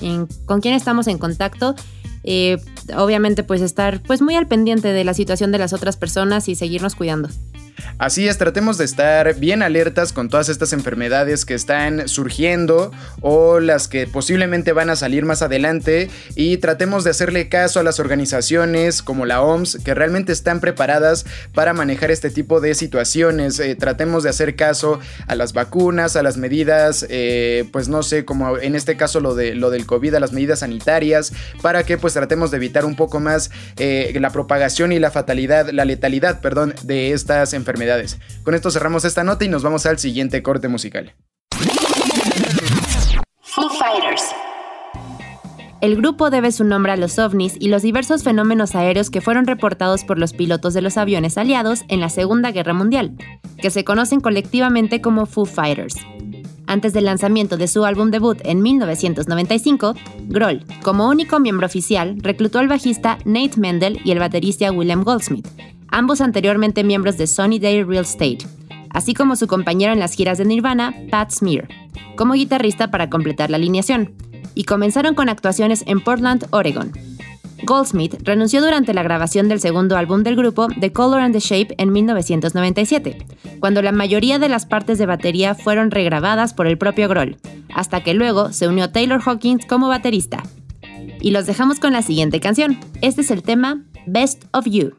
con 0.46 0.62
quién 0.62 0.74
estamos 0.74 1.06
en 1.06 1.20
contacto 1.20 1.76
eh, 2.26 2.58
obviamente 2.96 3.44
pues 3.44 3.62
estar 3.62 4.02
pues 4.02 4.22
muy 4.22 4.36
al 4.36 4.48
pendiente 4.48 4.90
de 4.90 5.04
la 5.04 5.14
situación 5.14 5.52
de 5.52 5.60
las 5.60 5.74
otras 5.74 5.98
personas 5.98 6.48
y 6.50 6.56
seguirnos 6.56 6.96
cuidando. 6.96 7.30
Así 7.98 8.28
es, 8.28 8.38
tratemos 8.38 8.78
de 8.78 8.86
estar 8.86 9.36
bien 9.36 9.62
alertas 9.62 10.12
con 10.14 10.30
todas 10.30 10.50
estas 10.50 10.74
enfermedades 10.74 11.46
que 11.46 11.54
están 11.54 12.08
surgiendo 12.08 12.92
o 13.22 13.60
las 13.60 13.88
que 13.88 14.08
posiblemente 14.08 14.74
van 14.74 14.90
a 14.90 14.96
salir 14.96 15.26
más 15.26 15.42
adelante 15.42 16.10
y 16.36 16.58
tratemos 16.58 17.04
de 17.04 17.12
hacerle 17.12 17.48
caso 17.48 17.80
a 17.80 17.84
las 17.84 18.00
organizaciones 18.00 19.02
como 19.02 19.26
la 19.26 19.42
OMS 19.42 19.80
que 19.84 19.94
realmente 19.94 20.32
están 20.32 20.60
preparadas 20.60 21.26
para 21.54 21.74
manejar 21.74 22.12
este 22.12 22.30
tipo 22.30 22.60
de 22.60 22.76
situaciones. 22.76 23.60
Eh, 23.60 23.76
tratemos 23.76 24.24
de 24.24 24.30
hacer 24.30 24.56
caso 24.56 25.00
a 25.28 25.36
las 25.36 25.54
vacunas, 25.54 26.16
a 26.16 26.24
las 26.24 26.38
medidas, 26.38 27.06
eh, 27.10 27.66
pues 27.72 27.88
no 27.88 28.04
sé, 28.04 28.26
como 28.26 28.58
en 28.58 28.76
este 28.76 28.98
caso 28.98 29.20
lo, 29.20 29.36
de, 29.36 29.56
lo 29.56 29.70
del 29.70 29.86
COVID, 29.86 30.16
a 30.16 30.20
las 30.20 30.34
medidas 30.34 30.60
sanitarias, 30.60 31.32
para 31.62 31.84
que 31.84 31.98
pues 31.98 32.14
tratemos 32.14 32.52
de 32.52 32.58
evitar 32.58 32.75
un 32.84 32.96
poco 32.96 33.20
más 33.20 33.52
eh, 33.78 34.12
la 34.20 34.32
propagación 34.32 34.92
y 34.92 35.00
la 35.00 35.12
fatalidad, 35.12 35.70
la 35.70 35.86
letalidad, 35.86 36.42
perdón, 36.42 36.74
de 36.84 37.12
estas 37.14 37.54
enfermedades 37.54 37.76
enfermedades. 37.76 38.20
Con 38.44 38.54
esto 38.54 38.72
cerramos 38.72 39.06
esta 39.06 39.24
nota 39.24 39.44
y 39.44 39.50
nos 39.50 39.64
vamos 39.64 39.86
al 39.86 40.00
siguiente 40.00 40.42
corte 40.42 40.68
musical. 40.68 41.14
Foo 43.42 43.70
Fighters. 43.70 44.24
El 45.82 45.98
grupo 45.98 46.30
debe 46.30 46.52
su 46.52 46.64
nombre 46.64 46.92
a 46.94 46.98
los 46.98 47.20
ovnis 47.20 47.56
y 47.60 47.68
los 47.68 47.82
diversos 47.82 48.24
fenómenos 48.24 48.76
aéreos 48.76 49.10
que 49.10 49.22
fueron 49.22 49.46
reportados 49.46 50.04
por 50.04 50.18
los 50.18 50.34
pilotos 50.34 50.74
de 50.74 50.82
los 50.82 50.98
aviones 50.98 51.38
aliados 51.38 51.84
en 51.90 52.00
la 52.00 52.10
Segunda 52.10 52.52
Guerra 52.52 52.74
Mundial, 52.74 53.18
que 53.62 53.70
se 53.70 53.84
conocen 53.84 54.20
colectivamente 54.20 55.02
como 55.02 55.26
Foo 55.26 55.46
Fighters. 55.46 55.96
Antes 56.68 56.94
del 56.94 57.06
lanzamiento 57.06 57.58
de 57.58 57.68
su 57.68 57.86
álbum 57.86 58.10
debut 58.10 58.40
en 58.44 58.62
1995, 58.62 59.94
Grohl, 60.28 60.66
como 60.82 61.08
único 61.08 61.40
miembro 61.40 61.68
oficial, 61.68 62.18
reclutó 62.20 62.60
al 62.60 62.68
bajista 62.68 63.20
Nate 63.24 63.60
Mendel 63.60 64.00
y 64.04 64.12
el 64.12 64.20
baterista 64.20 64.72
William 64.72 65.04
Goldsmith, 65.04 65.48
ambos 65.90 66.22
anteriormente 66.22 66.84
miembros 66.84 67.18
de 67.18 67.28
Sunny 67.28 67.60
Day 67.60 67.84
Real 67.84 68.04
Estate, 68.04 68.40
así 68.90 69.14
como 69.14 69.36
su 69.36 69.48
compañero 69.48 69.94
en 69.94 70.00
las 70.00 70.14
giras 70.14 70.38
de 70.40 70.46
Nirvana, 70.46 70.94
Pat 71.12 71.32
Smear, 71.32 71.68
como 72.16 72.34
guitarrista 72.34 72.90
para 72.90 73.10
completar 73.10 73.52
la 73.52 73.58
alineación, 73.58 74.16
y 74.56 74.64
comenzaron 74.64 75.16
con 75.16 75.30
actuaciones 75.30 75.84
en 75.86 76.02
Portland, 76.02 76.48
Oregon. 76.52 76.92
Goldsmith 77.64 78.16
renunció 78.24 78.62
durante 78.62 78.94
la 78.94 79.04
grabación 79.04 79.48
del 79.48 79.60
segundo 79.60 79.98
álbum 79.98 80.24
del 80.24 80.36
grupo, 80.36 80.68
The 80.80 80.92
Color 80.92 81.22
and 81.22 81.34
the 81.34 81.40
Shape, 81.40 81.76
en 81.78 81.92
1997, 81.92 83.26
cuando 83.60 83.82
la 83.82 83.92
mayoría 83.92 84.40
de 84.40 84.50
las 84.50 84.66
partes 84.66 84.98
de 84.98 85.06
batería 85.06 85.56
fueron 85.56 85.92
regrabadas 85.92 86.54
por 86.54 86.68
el 86.68 86.78
propio 86.78 87.08
Grohl, 87.08 87.38
hasta 87.74 88.02
que 88.04 88.14
luego 88.14 88.52
se 88.52 88.68
unió 88.68 88.92
Taylor 88.92 89.22
Hawkins 89.22 89.66
como 89.66 89.88
baterista. 89.88 90.44
Y 91.22 91.32
los 91.32 91.46
dejamos 91.46 91.80
con 91.80 91.94
la 91.94 92.02
siguiente 92.02 92.40
canción. 92.40 92.80
Este 93.02 93.22
es 93.22 93.32
el 93.32 93.42
tema 93.42 93.84
Best 94.06 94.46
of 94.52 94.66
You. 94.66 94.94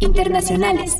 Internacionales. 0.00 0.98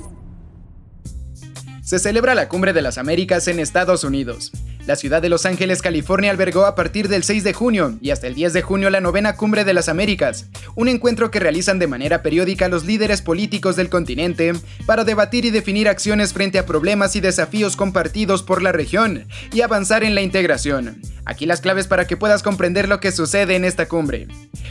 Se 1.83 1.99
celebra 1.99 2.35
la 2.35 2.49
Cumbre 2.49 2.73
de 2.73 2.83
las 2.83 2.99
Américas 2.99 3.47
en 3.47 3.61
Estados 3.61 4.05
Unidos. 4.05 4.53
La 4.87 4.95
ciudad 4.95 5.21
de 5.21 5.29
Los 5.29 5.47
Ángeles, 5.47 5.83
California 5.83 6.31
albergó 6.31 6.65
a 6.65 6.77
partir 6.77 7.09
del 7.09 7.25
6 7.25 7.43
de 7.43 7.53
junio 7.53 7.99
y 8.01 8.11
hasta 8.11 8.29
el 8.29 8.37
10 8.37 8.53
de 8.53 8.63
junio 8.63 8.89
la 8.89 9.01
novena 9.01 9.35
Cumbre 9.35 9.65
de 9.65 9.75
las 9.75 9.89
Américas, 9.89 10.47
un 10.77 10.87
encuentro 10.87 11.33
que 11.33 11.41
realizan 11.41 11.81
de 11.81 11.89
manera 11.89 12.23
periódica 12.23 12.69
los 12.69 12.85
líderes 12.85 13.21
políticos 13.21 13.75
del 13.75 13.89
continente 13.89 14.53
para 14.87 15.03
debatir 15.03 15.45
y 15.45 15.51
definir 15.51 15.89
acciones 15.89 16.33
frente 16.33 16.61
a 16.61 16.67
problemas 16.67 17.17
y 17.17 17.21
desafíos 17.21 17.75
compartidos 17.75 18.45
por 18.45 18.63
la 18.63 18.71
región 18.71 19.27
y 19.53 19.63
avanzar 19.63 20.05
en 20.05 20.15
la 20.15 20.23
integración. 20.23 21.01
Aquí 21.25 21.45
las 21.45 21.61
claves 21.61 21.89
para 21.89 22.07
que 22.07 22.17
puedas 22.17 22.45
comprender 22.45 22.89
lo 22.89 23.01
que 23.01 23.11
sucede 23.11 23.57
en 23.57 23.65
esta 23.65 23.89
cumbre. 23.89 24.29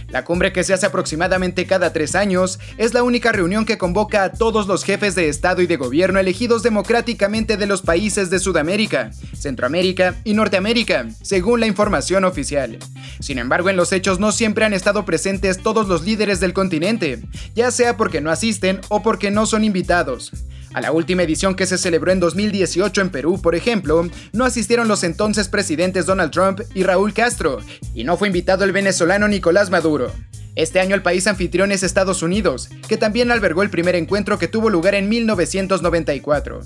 La 0.08 0.24
cumbre 0.24 0.54
que 0.54 0.64
se 0.64 0.74
hace 0.74 0.86
aproximadamente 0.86 1.66
cada 1.66 1.92
tres 1.92 2.16
años 2.16 2.60
es 2.78 2.94
la 2.94 3.04
única 3.04 3.34
reunión 3.34 3.66
que 3.66 3.78
convoca 3.78 4.24
a 4.24 4.32
todos 4.32 4.66
los 4.66 4.86
jefes 4.86 5.16
de 5.16 5.28
Estado 5.28 5.62
y 5.62 5.68
de 5.68 5.76
gobierno 5.76 6.18
elegidos 6.18 6.64
democráticamente 6.64 7.58
de 7.58 7.66
los 7.66 7.82
países 7.82 8.30
de 8.30 8.40
Sudamérica, 8.40 9.12
Centroamérica, 9.34 10.05
y 10.24 10.34
Norteamérica, 10.34 11.08
según 11.22 11.60
la 11.60 11.68
información 11.68 12.26
oficial. 12.26 12.78
Sin 13.20 13.40
embargo, 13.40 13.70
en 13.70 13.78
los 13.78 13.92
hechos 13.92 14.20
no 14.20 14.32
siempre 14.32 14.66
han 14.66 14.74
estado 14.74 15.06
presentes 15.06 15.64
todos 15.64 15.88
los 15.88 16.04
líderes 16.04 16.40
del 16.40 16.54
continente, 16.54 17.22
ya 17.56 17.72
sea 17.72 17.98
porque 17.98 18.22
no 18.22 18.30
asisten 18.30 18.82
o 18.90 19.02
porque 19.02 19.32
no 19.32 19.46
son 19.46 19.64
invitados. 19.64 20.32
A 20.74 20.82
la 20.82 20.92
última 20.92 21.24
edición 21.24 21.56
que 21.56 21.66
se 21.66 21.78
celebró 21.78 22.12
en 22.12 22.20
2018 22.20 23.00
en 23.00 23.10
Perú, 23.10 23.42
por 23.42 23.56
ejemplo, 23.56 24.10
no 24.34 24.44
asistieron 24.44 24.90
los 24.90 25.04
entonces 25.04 25.48
presidentes 25.48 26.06
Donald 26.06 26.32
Trump 26.32 26.60
y 26.74 26.84
Raúl 26.84 27.14
Castro, 27.14 27.60
y 27.94 28.04
no 28.04 28.18
fue 28.18 28.28
invitado 28.28 28.66
el 28.66 28.74
venezolano 28.74 29.30
Nicolás 29.30 29.70
Maduro. 29.70 30.12
Este 30.56 30.80
año 30.80 30.96
el 30.96 31.02
país 31.02 31.28
anfitrión 31.28 31.74
es 31.74 31.84
Estados 31.84 32.24
Unidos, 32.24 32.70
que 32.88 32.96
también 32.96 33.30
albergó 33.30 33.62
el 33.62 33.70
primer 33.70 33.96
encuentro 33.96 34.40
que 34.40 34.48
tuvo 34.48 34.70
lugar 34.70 34.96
en 34.96 35.10
1994. 35.10 36.62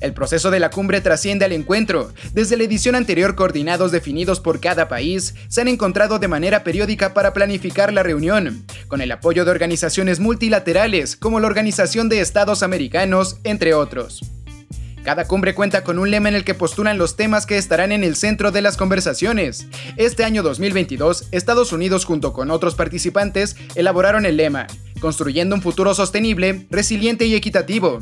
El 0.00 0.14
proceso 0.14 0.50
de 0.50 0.60
la 0.60 0.70
cumbre 0.70 1.02
trasciende 1.02 1.44
al 1.44 1.52
encuentro. 1.52 2.12
Desde 2.32 2.56
la 2.56 2.64
edición 2.64 2.94
anterior, 2.94 3.34
coordinados 3.34 3.92
definidos 3.92 4.40
por 4.40 4.60
cada 4.60 4.88
país 4.88 5.34
se 5.48 5.60
han 5.60 5.68
encontrado 5.68 6.18
de 6.18 6.28
manera 6.28 6.64
periódica 6.64 7.12
para 7.12 7.34
planificar 7.34 7.92
la 7.92 8.02
reunión, 8.02 8.64
con 8.88 9.02
el 9.02 9.12
apoyo 9.12 9.44
de 9.44 9.50
organizaciones 9.50 10.20
multilaterales 10.20 11.16
como 11.16 11.38
la 11.38 11.46
Organización 11.46 12.08
de 12.08 12.20
Estados 12.20 12.62
Americanos, 12.62 13.38
entre 13.44 13.74
otros. 13.74 14.20
Cada 15.04 15.26
cumbre 15.26 15.54
cuenta 15.54 15.84
con 15.84 15.98
un 15.98 16.10
lema 16.10 16.30
en 16.30 16.34
el 16.34 16.44
que 16.44 16.54
postulan 16.54 16.96
los 16.96 17.14
temas 17.14 17.44
que 17.44 17.58
estarán 17.58 17.92
en 17.92 18.02
el 18.02 18.16
centro 18.16 18.52
de 18.52 18.62
las 18.62 18.78
conversaciones. 18.78 19.66
Este 19.98 20.24
año 20.24 20.42
2022, 20.42 21.28
Estados 21.30 21.74
Unidos 21.74 22.06
junto 22.06 22.32
con 22.32 22.50
otros 22.50 22.74
participantes 22.74 23.54
elaboraron 23.74 24.24
el 24.24 24.38
lema, 24.38 24.66
construyendo 25.00 25.54
un 25.54 25.60
futuro 25.60 25.92
sostenible, 25.92 26.66
resiliente 26.70 27.26
y 27.26 27.34
equitativo. 27.34 27.98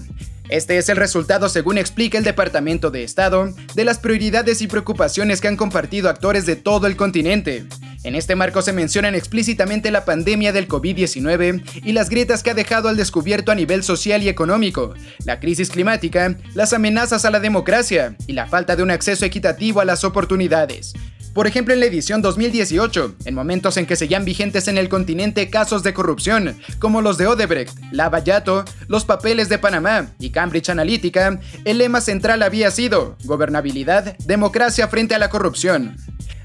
Este 0.49 0.79
es 0.79 0.89
el 0.91 0.97
resultado, 0.97 1.49
según 1.49 1.77
explica 1.77 2.19
el 2.19 2.25
Departamento 2.25 2.93
de 2.93 3.03
Estado, 3.03 3.53
de 3.75 3.85
las 3.85 3.99
prioridades 3.99 4.63
y 4.63 4.69
preocupaciones 4.69 5.41
que 5.41 5.49
han 5.49 5.57
compartido 5.57 6.09
actores 6.09 6.47
de 6.47 6.55
todo 6.55 6.87
el 6.87 6.95
continente. 6.95 7.67
En 8.05 8.17
este 8.17 8.35
marco 8.35 8.63
se 8.63 8.73
mencionan 8.73 9.15
explícitamente 9.15 9.93
la 9.93 10.05
pandemia 10.05 10.53
del 10.53 10.67
COVID-19 10.67 11.63
y 11.85 11.93
las 11.93 12.11
grietas 12.11 12.43
que 12.43 12.51
ha 12.51 12.55
dejado 12.55 12.89
al 12.89 12.97
descubierto 12.97 13.53
a 13.53 13.55
nivel 13.55 13.85
social 13.85 14.23
y 14.25 14.29
económico, 14.29 14.95
la 15.25 15.39
crisis 15.39 15.71
climática, 15.71 16.37
las 16.55 16.73
amenazas 16.73 17.25
a 17.25 17.31
la 17.31 17.39
democracia 17.39 18.17
y 18.27 18.33
la 18.33 18.47
falta 18.47 18.75
de 18.75 18.83
un 18.83 18.91
acceso 18.91 19.25
equitativo 19.25 19.81
a 19.81 19.85
las 19.85 20.03
oportunidades. 20.03 20.95
Por 21.33 21.47
ejemplo, 21.47 21.73
en 21.73 21.81
la 21.81 21.87
edición 21.87 22.21
2018, 22.21 23.15
en 23.25 23.35
momentos 23.35 23.77
en 23.79 23.87
que 23.87 23.97
seguían 23.97 24.25
vigentes 24.25 24.69
en 24.69 24.77
el 24.77 24.91
continente 24.91 25.49
casos 25.49 25.83
de 25.83 25.95
corrupción, 25.95 26.59
como 26.79 27.01
los 27.01 27.17
de 27.17 27.27
Odebrecht, 27.27 27.79
Lavallato, 27.91 28.65
los 28.89 29.07
papeles 29.07 29.49
de 29.49 29.59
Panamá 29.59 30.09
y 30.19 30.31
Cambridge 30.31 30.69
Analytica, 30.69 31.41
el 31.65 31.79
lema 31.79 32.03
central 32.03 32.43
había 32.43 32.71
sido 32.71 33.17
gobernabilidad, 33.25 34.19
democracia 34.19 34.89
frente 34.89 35.15
a 35.15 35.19
la 35.19 35.31
corrupción. 35.31 35.97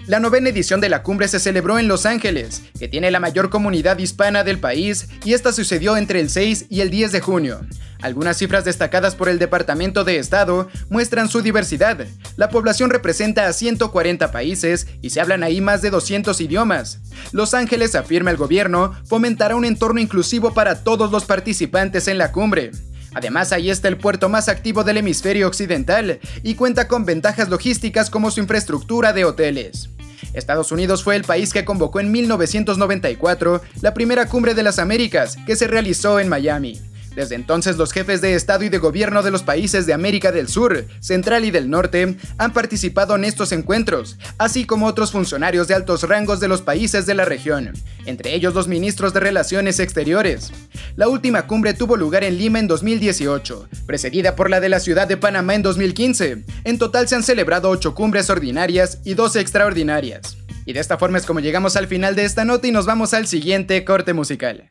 La 0.08 0.22
novena 0.22 0.48
edición 0.48 0.80
de 0.80 0.88
la 0.88 1.04
cumbre 1.04 1.28
se 1.28 1.38
celebró 1.38 1.78
en 1.80 1.90
Los 1.90 2.06
Ángeles, 2.06 2.62
que 2.80 2.88
tiene 2.88 3.12
la 3.12 3.20
mayor 3.20 3.50
comunidad 3.50 3.98
hispana 4.00 4.46
del 4.46 4.58
país, 4.58 5.10
y 5.26 5.34
esta 5.34 5.52
sucedió 5.52 5.98
entre 5.98 6.22
el 6.22 6.30
6 6.30 6.68
y 6.70 6.80
el 6.80 6.90
10 6.90 7.12
de 7.12 7.20
junio. 7.20 7.60
Algunas 8.02 8.38
cifras 8.38 8.64
destacadas 8.64 9.16
por 9.16 9.28
el 9.28 9.38
Departamento 9.38 10.06
de 10.06 10.18
Estado 10.18 10.70
muestran 10.90 11.28
su 11.28 11.42
diversidad. 11.42 12.08
La 12.38 12.48
población 12.48 12.90
representa 12.90 13.48
a 13.48 13.54
140 13.54 14.32
países 14.32 14.88
y 15.02 15.10
se 15.10 15.20
hablan 15.20 15.44
ahí 15.44 15.60
más 15.60 15.82
de 15.82 15.90
200 15.90 16.40
idiomas. 16.40 17.02
Los 17.34 17.54
Ángeles, 17.54 17.94
afirma 17.94 18.32
el 18.32 18.38
gobierno, 18.38 18.96
fomentará 19.04 19.58
un 19.58 19.66
entorno 19.66 20.00
inclusivo 20.00 20.54
para 20.54 20.86
todos 20.86 21.12
los 21.12 21.26
participantes 21.26 22.08
en 22.08 22.18
la 22.18 22.32
cumbre. 22.32 22.72
Además, 23.14 23.52
ahí 23.52 23.70
está 23.70 23.88
el 23.88 23.98
puerto 23.98 24.30
más 24.30 24.50
activo 24.50 24.84
del 24.84 24.98
hemisferio 24.98 25.48
occidental 25.48 26.20
y 26.44 26.56
cuenta 26.56 26.88
con 26.88 27.06
ventajas 27.06 27.50
logísticas 27.50 28.10
como 28.10 28.32
su 28.32 28.40
infraestructura 28.40 29.14
de 29.14 29.26
hoteles. 29.26 29.90
Estados 30.34 30.72
Unidos 30.72 31.04
fue 31.04 31.16
el 31.16 31.24
país 31.24 31.54
que 31.54 31.66
convocó 31.66 32.00
en 32.00 32.12
1994 32.12 33.62
la 33.82 33.94
primera 33.94 34.28
cumbre 34.28 34.54
de 34.54 34.64
las 34.64 34.80
Américas, 34.80 35.38
que 35.46 35.56
se 35.56 35.68
realizó 35.68 36.20
en 36.20 36.30
Miami. 36.30 36.80
Desde 37.18 37.34
entonces 37.34 37.78
los 37.78 37.94
jefes 37.94 38.22
de 38.22 38.36
Estado 38.36 38.64
y 38.64 38.70
de 38.70 38.78
gobierno 38.78 39.24
de 39.24 39.32
los 39.32 39.42
países 39.42 39.88
de 39.88 39.94
América 39.94 40.32
del 40.32 40.48
Sur, 40.48 40.86
Central 41.00 41.46
y 41.46 41.50
del 41.50 41.68
Norte 41.68 42.16
han 42.38 42.54
participado 42.54 43.16
en 43.16 43.26
estos 43.26 43.52
encuentros, 43.54 44.20
así 44.38 44.66
como 44.66 44.86
otros 44.86 45.14
funcionarios 45.14 45.68
de 45.68 45.74
altos 45.74 46.04
rangos 46.04 46.40
de 46.40 46.48
los 46.48 46.62
países 46.62 47.08
de 47.08 47.16
la 47.16 47.26
región, 47.26 47.74
entre 48.06 48.36
ellos 48.36 48.54
los 48.54 48.68
ministros 48.68 49.16
de 49.16 49.22
Relaciones 49.22 49.80
Exteriores. 49.80 50.52
La 50.96 51.08
última 51.08 51.48
cumbre 51.48 51.74
tuvo 51.74 51.98
lugar 51.98 52.24
en 52.24 52.38
Lima 52.38 52.60
en 52.60 52.68
2018, 52.68 53.68
precedida 53.88 54.36
por 54.36 54.52
la 54.52 54.60
de 54.60 54.70
la 54.70 54.80
ciudad 54.80 55.08
de 55.08 55.18
Panamá 55.18 55.56
en 55.56 55.64
2015. 55.64 56.44
En 56.66 56.78
total 56.78 57.08
se 57.08 57.16
han 57.16 57.24
celebrado 57.24 57.72
ocho 57.72 57.96
cumbres 57.96 58.30
ordinarias 58.30 59.00
y 59.04 59.16
dos 59.16 59.36
extraordinarias. 59.36 60.38
Y 60.68 60.74
de 60.74 60.82
esta 60.82 61.00
forma 61.00 61.18
es 61.18 61.26
como 61.26 61.40
llegamos 61.40 61.78
al 61.78 61.88
final 61.88 62.16
de 62.16 62.26
esta 62.26 62.46
nota 62.46 62.68
y 62.68 62.72
nos 62.72 62.86
vamos 62.86 63.16
al 63.16 63.26
siguiente 63.26 63.84
corte 63.84 64.14
musical. 64.14 64.70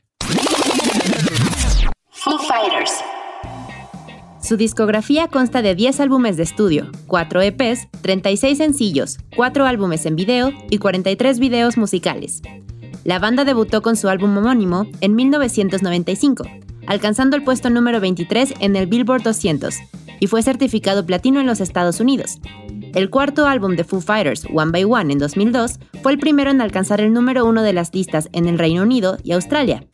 Foo 2.27 2.39
Fighters. 2.39 3.05
Su 4.43 4.57
discografía 4.57 5.29
consta 5.29 5.63
de 5.63 5.77
10 5.77 6.01
álbumes 6.01 6.37
de 6.37 6.43
estudio, 6.43 6.91
4 7.07 7.41
EPs, 7.41 7.87
36 8.01 8.59
sencillos, 8.59 9.19
4 9.37 9.65
álbumes 9.65 10.07
en 10.07 10.17
video 10.17 10.51
y 10.69 10.79
43 10.79 11.39
videos 11.39 11.77
musicales. 11.77 12.43
La 13.05 13.21
banda 13.21 13.45
debutó 13.45 13.81
con 13.81 13.95
su 13.95 14.09
álbum 14.09 14.37
homónimo 14.37 14.89
en 15.01 15.15
1995, 15.15 16.43
alcanzando 16.89 17.37
el 17.37 17.45
puesto 17.45 17.71
número 17.71 18.01
23 18.01 18.55
en 18.59 18.75
el 18.75 18.89
Billboard 18.89 19.23
200, 19.23 19.77
y 20.19 20.27
fue 20.27 20.43
certificado 20.43 21.07
platino 21.07 21.39
en 21.39 21.47
los 21.47 21.61
Estados 21.61 22.01
Unidos. 22.01 22.41
El 22.97 23.09
cuarto 23.09 23.47
álbum 23.47 23.77
de 23.77 23.85
Foo 23.85 24.01
Fighters, 24.01 24.49
One 24.53 24.73
by 24.73 24.83
One, 24.83 25.13
en 25.13 25.21
2002, 25.21 25.79
fue 26.03 26.11
el 26.11 26.19
primero 26.19 26.51
en 26.51 26.61
alcanzar 26.61 27.01
el 27.01 27.13
número 27.13 27.47
uno 27.47 27.63
de 27.63 27.73
las 27.73 27.95
listas 27.95 28.29
en 28.33 28.49
el 28.49 28.59
Reino 28.59 28.83
Unido 28.83 29.17
y 29.23 29.31
Australia, 29.31 29.87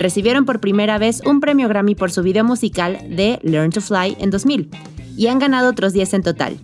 recibieron 0.00 0.46
por 0.46 0.60
primera 0.60 0.98
vez 0.98 1.22
un 1.24 1.40
premio 1.40 1.68
Grammy 1.68 1.94
por 1.94 2.10
su 2.10 2.22
video 2.22 2.42
musical 2.42 2.98
de 3.08 3.38
Learn 3.42 3.70
to 3.70 3.80
Fly 3.80 4.16
en 4.18 4.30
2000 4.30 4.70
y 5.16 5.26
han 5.26 5.38
ganado 5.38 5.68
otros 5.68 5.92
10 5.92 6.14
en 6.14 6.22
total. 6.22 6.58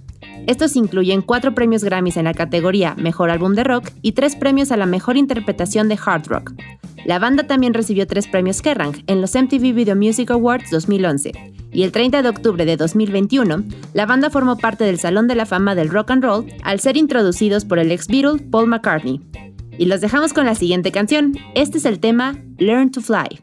Estos 0.47 0.75
incluyen 0.75 1.23
cuatro 1.23 1.55
premios 1.55 1.85
Grammys 1.85 2.17
en 2.17 2.25
la 2.25 2.33
categoría 2.33 2.95
Mejor 2.95 3.31
Álbum 3.31 3.55
de 3.55 3.65
Rock 3.65 3.91
y 4.01 4.13
tres 4.13 4.37
premios 4.37 4.73
a 4.73 4.77
la 4.77 4.87
mejor 4.87 5.17
interpretación 5.17 5.89
de 5.89 5.99
hard 6.03 6.27
rock. 6.29 6.53
La 7.05 7.19
banda 7.19 7.47
también 7.47 7.75
recibió 7.75 8.07
tres 8.07 8.27
premios 8.27 8.63
Kerrang 8.63 9.05
en 9.07 9.21
los 9.21 9.35
MTV 9.35 9.75
Video 9.75 9.97
Music 9.97 10.31
Awards 10.31 10.71
2011 10.71 11.33
y 11.73 11.83
el 11.83 11.93
30 11.93 12.23
de 12.23 12.29
octubre 12.31 12.65
de 12.65 12.77
2021, 12.79 13.65
la 13.93 14.07
banda 14.07 14.31
formó 14.31 14.57
parte 14.57 14.85
del 14.85 14.99
Salón 14.99 15.27
de 15.27 15.35
la 15.35 15.45
Fama 15.45 15.75
del 15.75 15.91
Rock 15.91 16.13
and 16.13 16.25
Roll 16.25 16.47
al 16.63 16.81
ser 16.81 16.97
introducidos 16.97 17.67
por 17.67 17.79
el 17.79 17.93
ex 17.93 18.07
Beatle 18.07 18.43
Paul 18.51 18.69
McCartney, 18.69 19.21
y 19.79 19.87
los 19.87 20.01
dejamos 20.01 20.33
con 20.33 20.47
la 20.47 20.55
siguiente 20.55 20.93
canción. 20.93 21.37
Este 21.55 21.79
es 21.79 21.85
el 21.85 22.01
tema 22.01 22.39
Learn 22.59 22.91
to 22.91 23.01
Fly. 23.01 23.43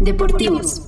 Deportivos. 0.00 0.82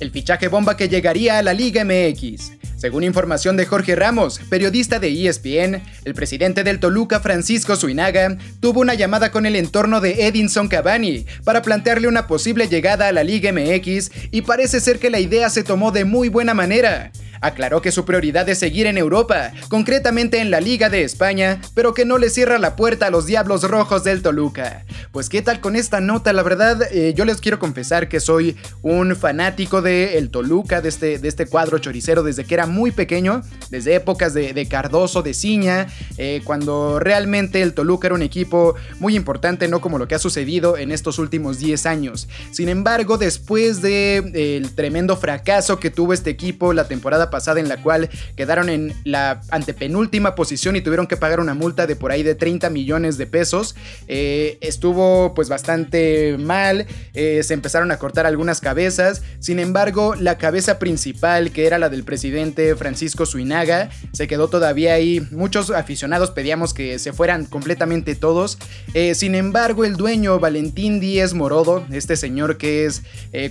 El 0.00 0.10
fichaje 0.10 0.48
bomba 0.48 0.76
que 0.76 0.88
llegaría 0.88 1.38
a 1.38 1.42
la 1.42 1.54
Liga 1.54 1.84
MX. 1.84 2.61
Según 2.82 3.04
información 3.04 3.56
de 3.56 3.64
Jorge 3.64 3.94
Ramos, 3.94 4.40
periodista 4.50 4.98
de 4.98 5.28
ESPN, 5.28 5.80
el 6.04 6.14
presidente 6.14 6.64
del 6.64 6.80
Toluca, 6.80 7.20
Francisco 7.20 7.76
Suinaga, 7.76 8.36
tuvo 8.58 8.80
una 8.80 8.94
llamada 8.94 9.30
con 9.30 9.46
el 9.46 9.54
entorno 9.54 10.00
de 10.00 10.26
Edinson 10.26 10.66
Cavani 10.66 11.24
para 11.44 11.62
plantearle 11.62 12.08
una 12.08 12.26
posible 12.26 12.66
llegada 12.66 13.06
a 13.06 13.12
la 13.12 13.22
Liga 13.22 13.52
MX 13.52 14.10
y 14.32 14.42
parece 14.42 14.80
ser 14.80 14.98
que 14.98 15.10
la 15.10 15.20
idea 15.20 15.48
se 15.48 15.62
tomó 15.62 15.92
de 15.92 16.04
muy 16.04 16.28
buena 16.28 16.54
manera. 16.54 17.12
Aclaró 17.42 17.82
que 17.82 17.92
su 17.92 18.04
prioridad 18.04 18.48
es 18.48 18.58
seguir 18.58 18.86
en 18.86 18.96
Europa, 18.96 19.52
concretamente 19.68 20.40
en 20.40 20.50
la 20.50 20.60
Liga 20.60 20.88
de 20.88 21.04
España, 21.04 21.60
pero 21.74 21.92
que 21.92 22.04
no 22.04 22.16
le 22.16 22.30
cierra 22.30 22.58
la 22.58 22.76
puerta 22.76 23.06
a 23.06 23.10
los 23.10 23.26
Diablos 23.26 23.64
Rojos 23.64 24.04
del 24.04 24.22
Toluca. 24.22 24.84
Pues 25.10 25.28
qué 25.28 25.42
tal 25.42 25.60
con 25.60 25.76
esta 25.76 26.00
nota, 26.00 26.32
la 26.32 26.42
verdad 26.42 26.80
eh, 26.90 27.12
yo 27.14 27.24
les 27.24 27.40
quiero 27.40 27.58
confesar 27.58 28.08
que 28.08 28.20
soy 28.20 28.56
un 28.82 29.16
fanático 29.16 29.82
de 29.82 30.18
el 30.18 30.30
Toluca, 30.30 30.80
de 30.80 30.88
este, 30.88 31.18
de 31.18 31.28
este 31.28 31.46
cuadro 31.46 31.78
choricero 31.78 32.22
desde 32.22 32.44
que 32.44 32.54
era 32.54 32.66
muy 32.66 32.92
pequeño, 32.92 33.42
desde 33.70 33.94
épocas 33.94 34.34
de, 34.34 34.66
Cardoso, 34.68 35.22
de 35.22 35.34
Ciña, 35.34 35.88
eh, 36.16 36.40
cuando 36.44 36.98
realmente 36.98 37.62
el 37.62 37.74
Toluca 37.74 38.06
era 38.08 38.14
un 38.14 38.22
equipo 38.22 38.74
muy 39.00 39.16
importante, 39.16 39.68
no 39.68 39.80
como 39.80 39.98
lo 39.98 40.08
que 40.08 40.14
ha 40.14 40.18
sucedido 40.18 40.76
en 40.78 40.92
estos 40.92 41.18
últimos 41.18 41.58
10 41.58 41.86
años. 41.86 42.28
Sin 42.52 42.68
embargo, 42.68 43.18
después 43.18 43.82
del 43.82 44.32
de, 44.32 44.70
tremendo 44.74 45.16
fracaso 45.16 45.78
que 45.78 45.90
tuvo 45.90 46.12
este 46.12 46.30
equipo 46.30 46.72
la 46.72 46.86
temporada 46.86 47.30
pasada 47.32 47.58
en 47.58 47.68
la 47.68 47.82
cual 47.82 48.10
quedaron 48.36 48.68
en 48.68 48.94
la 49.02 49.40
antepenúltima 49.50 50.36
posición 50.36 50.76
y 50.76 50.82
tuvieron 50.82 51.08
que 51.08 51.16
pagar 51.16 51.40
una 51.40 51.54
multa 51.54 51.88
de 51.88 51.96
por 51.96 52.12
ahí 52.12 52.22
de 52.22 52.36
30 52.36 52.70
millones 52.70 53.18
de 53.18 53.26
pesos. 53.26 53.74
Eh, 54.06 54.58
estuvo 54.60 55.34
pues 55.34 55.48
bastante 55.48 56.36
mal, 56.38 56.86
eh, 57.14 57.42
se 57.42 57.54
empezaron 57.54 57.90
a 57.90 57.98
cortar 57.98 58.26
algunas 58.26 58.60
cabezas, 58.60 59.22
sin 59.40 59.58
embargo 59.58 60.14
la 60.14 60.38
cabeza 60.38 60.78
principal 60.78 61.50
que 61.50 61.66
era 61.66 61.78
la 61.78 61.88
del 61.88 62.04
presidente 62.04 62.76
Francisco 62.76 63.26
Suinaga 63.26 63.88
se 64.12 64.28
quedó 64.28 64.48
todavía 64.48 64.92
ahí, 64.92 65.26
muchos 65.30 65.70
aficionados 65.70 66.30
pedíamos 66.30 66.74
que 66.74 66.98
se 66.98 67.12
fueran 67.12 67.46
completamente 67.46 68.14
todos, 68.14 68.58
eh, 68.94 69.14
sin 69.14 69.34
embargo 69.34 69.84
el 69.84 69.96
dueño 69.96 70.38
Valentín 70.38 71.00
Díez 71.00 71.32
Morodo, 71.32 71.84
este 71.90 72.16
señor 72.16 72.58
que 72.58 72.84
es 72.84 73.02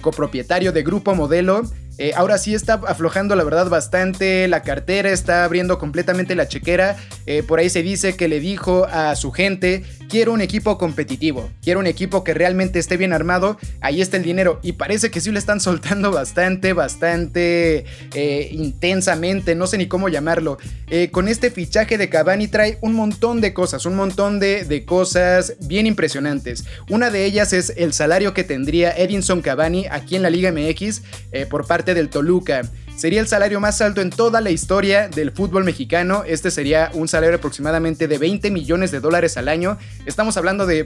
copropietario 0.02 0.72
de 0.72 0.84
Grupo 0.84 1.16
Modelo, 1.16 1.64
eh, 2.02 2.14
ahora 2.16 2.40
sí 2.40 2.56
está 2.56 2.82
aflojando 2.88 3.36
la 3.36 3.44
verdad 3.44 3.70
bastante 3.70 4.48
la 4.48 4.64
cartera, 4.64 5.12
está 5.12 5.44
abriendo 5.44 5.78
completamente 5.78 6.34
la 6.34 6.48
chequera. 6.48 6.98
Eh, 7.28 7.44
por 7.44 7.60
ahí 7.60 7.70
se 7.70 7.84
dice 7.84 8.16
que 8.16 8.28
le 8.28 8.40
dijo 8.40 8.88
a 8.92 9.16
su 9.16 9.32
gente, 9.32 9.84
quiero 10.12 10.34
un 10.34 10.42
equipo 10.42 10.78
competitivo, 10.78 11.50
quiero 11.64 11.80
un 11.80 11.88
equipo 11.88 12.26
que 12.26 12.34
realmente 12.34 12.80
esté 12.80 12.98
bien 12.98 13.14
armado, 13.14 13.58
ahí 13.80 14.02
está 14.02 14.18
el 14.18 14.24
dinero. 14.24 14.60
Y 14.62 14.74
parece 14.74 15.10
que 15.10 15.22
sí 15.22 15.32
le 15.32 15.40
están 15.40 15.60
soltando 15.62 16.12
bastante, 16.12 16.74
bastante 16.74 17.86
eh, 18.14 18.50
intensamente, 18.52 19.56
no 19.56 19.68
sé 19.68 19.78
ni 19.78 19.88
cómo 19.88 20.10
llamarlo. 20.10 20.58
con 21.12 21.30
este 21.30 21.50
fichaje 21.50 21.98
de 21.98 22.10
Cavani 22.10 22.50
trae 22.50 22.78
un 22.82 22.94
montón 22.94 23.40
de 23.40 23.54
cosas, 23.54 23.86
un 23.86 23.96
montón 23.96 24.42
de, 24.42 24.66
de 24.66 24.84
cosas 24.84 25.56
bien 25.62 25.88
impresionantes. 25.88 26.66
Una 26.90 27.10
de 27.10 27.24
ellas 27.24 27.54
es 27.54 27.72
el 27.78 27.94
salario 27.94 28.34
que 28.34 28.44
tendría 28.44 28.92
Edinson 28.92 29.42
Cavani 29.42 29.86
aquí 29.90 30.18
en 30.18 30.24
la 30.24 30.30
Liga 30.30 30.52
MX 30.52 31.04
por 31.50 31.66
parte 31.66 31.94
del 31.94 32.10
Toluca. 32.10 32.64
Sería 33.02 33.20
el 33.20 33.28
salario 33.28 33.60
más 33.60 33.82
alto 33.82 34.00
en 34.02 34.12
toda 34.12 34.42
la 34.42 34.52
historia 34.52 35.10
del 35.10 35.32
fútbol 35.32 35.64
mexicano. 35.64 36.24
Este 36.24 36.52
sería 36.52 36.92
un 36.94 37.08
salario 37.08 37.38
aproximadamente 37.38 38.08
de 38.08 38.20
20 38.20 38.52
millones 38.52 38.92
de 38.92 39.00
dólares 39.00 39.38
al 39.38 39.48
año. 39.48 39.80
Estamos 40.06 40.38
hablando 40.38 40.68
de 40.68 40.86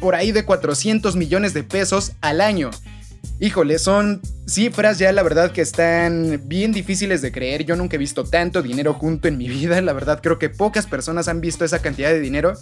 por 0.00 0.16
ahí 0.16 0.32
de 0.32 0.44
400 0.44 1.14
millones 1.14 1.54
de 1.54 1.62
pesos 1.62 2.14
al 2.20 2.40
año. 2.40 2.72
Híjole, 3.38 3.78
son 3.78 4.20
cifras 4.44 4.98
ya 4.98 5.12
la 5.12 5.22
verdad 5.22 5.52
que 5.52 5.60
están 5.60 6.42
bien 6.46 6.72
difíciles 6.72 7.22
de 7.22 7.30
creer. 7.30 7.64
Yo 7.64 7.76
nunca 7.76 7.94
he 7.94 7.98
visto 8.00 8.24
tanto 8.24 8.60
dinero 8.60 8.92
junto 8.92 9.28
en 9.28 9.38
mi 9.38 9.46
vida. 9.60 9.80
La 9.82 9.92
verdad 9.92 10.18
creo 10.20 10.40
que 10.40 10.48
pocas 10.48 10.86
personas 10.86 11.28
han 11.28 11.40
visto 11.40 11.64
esa 11.64 11.80
cantidad 11.80 12.10
de 12.10 12.18
dinero. 12.18 12.54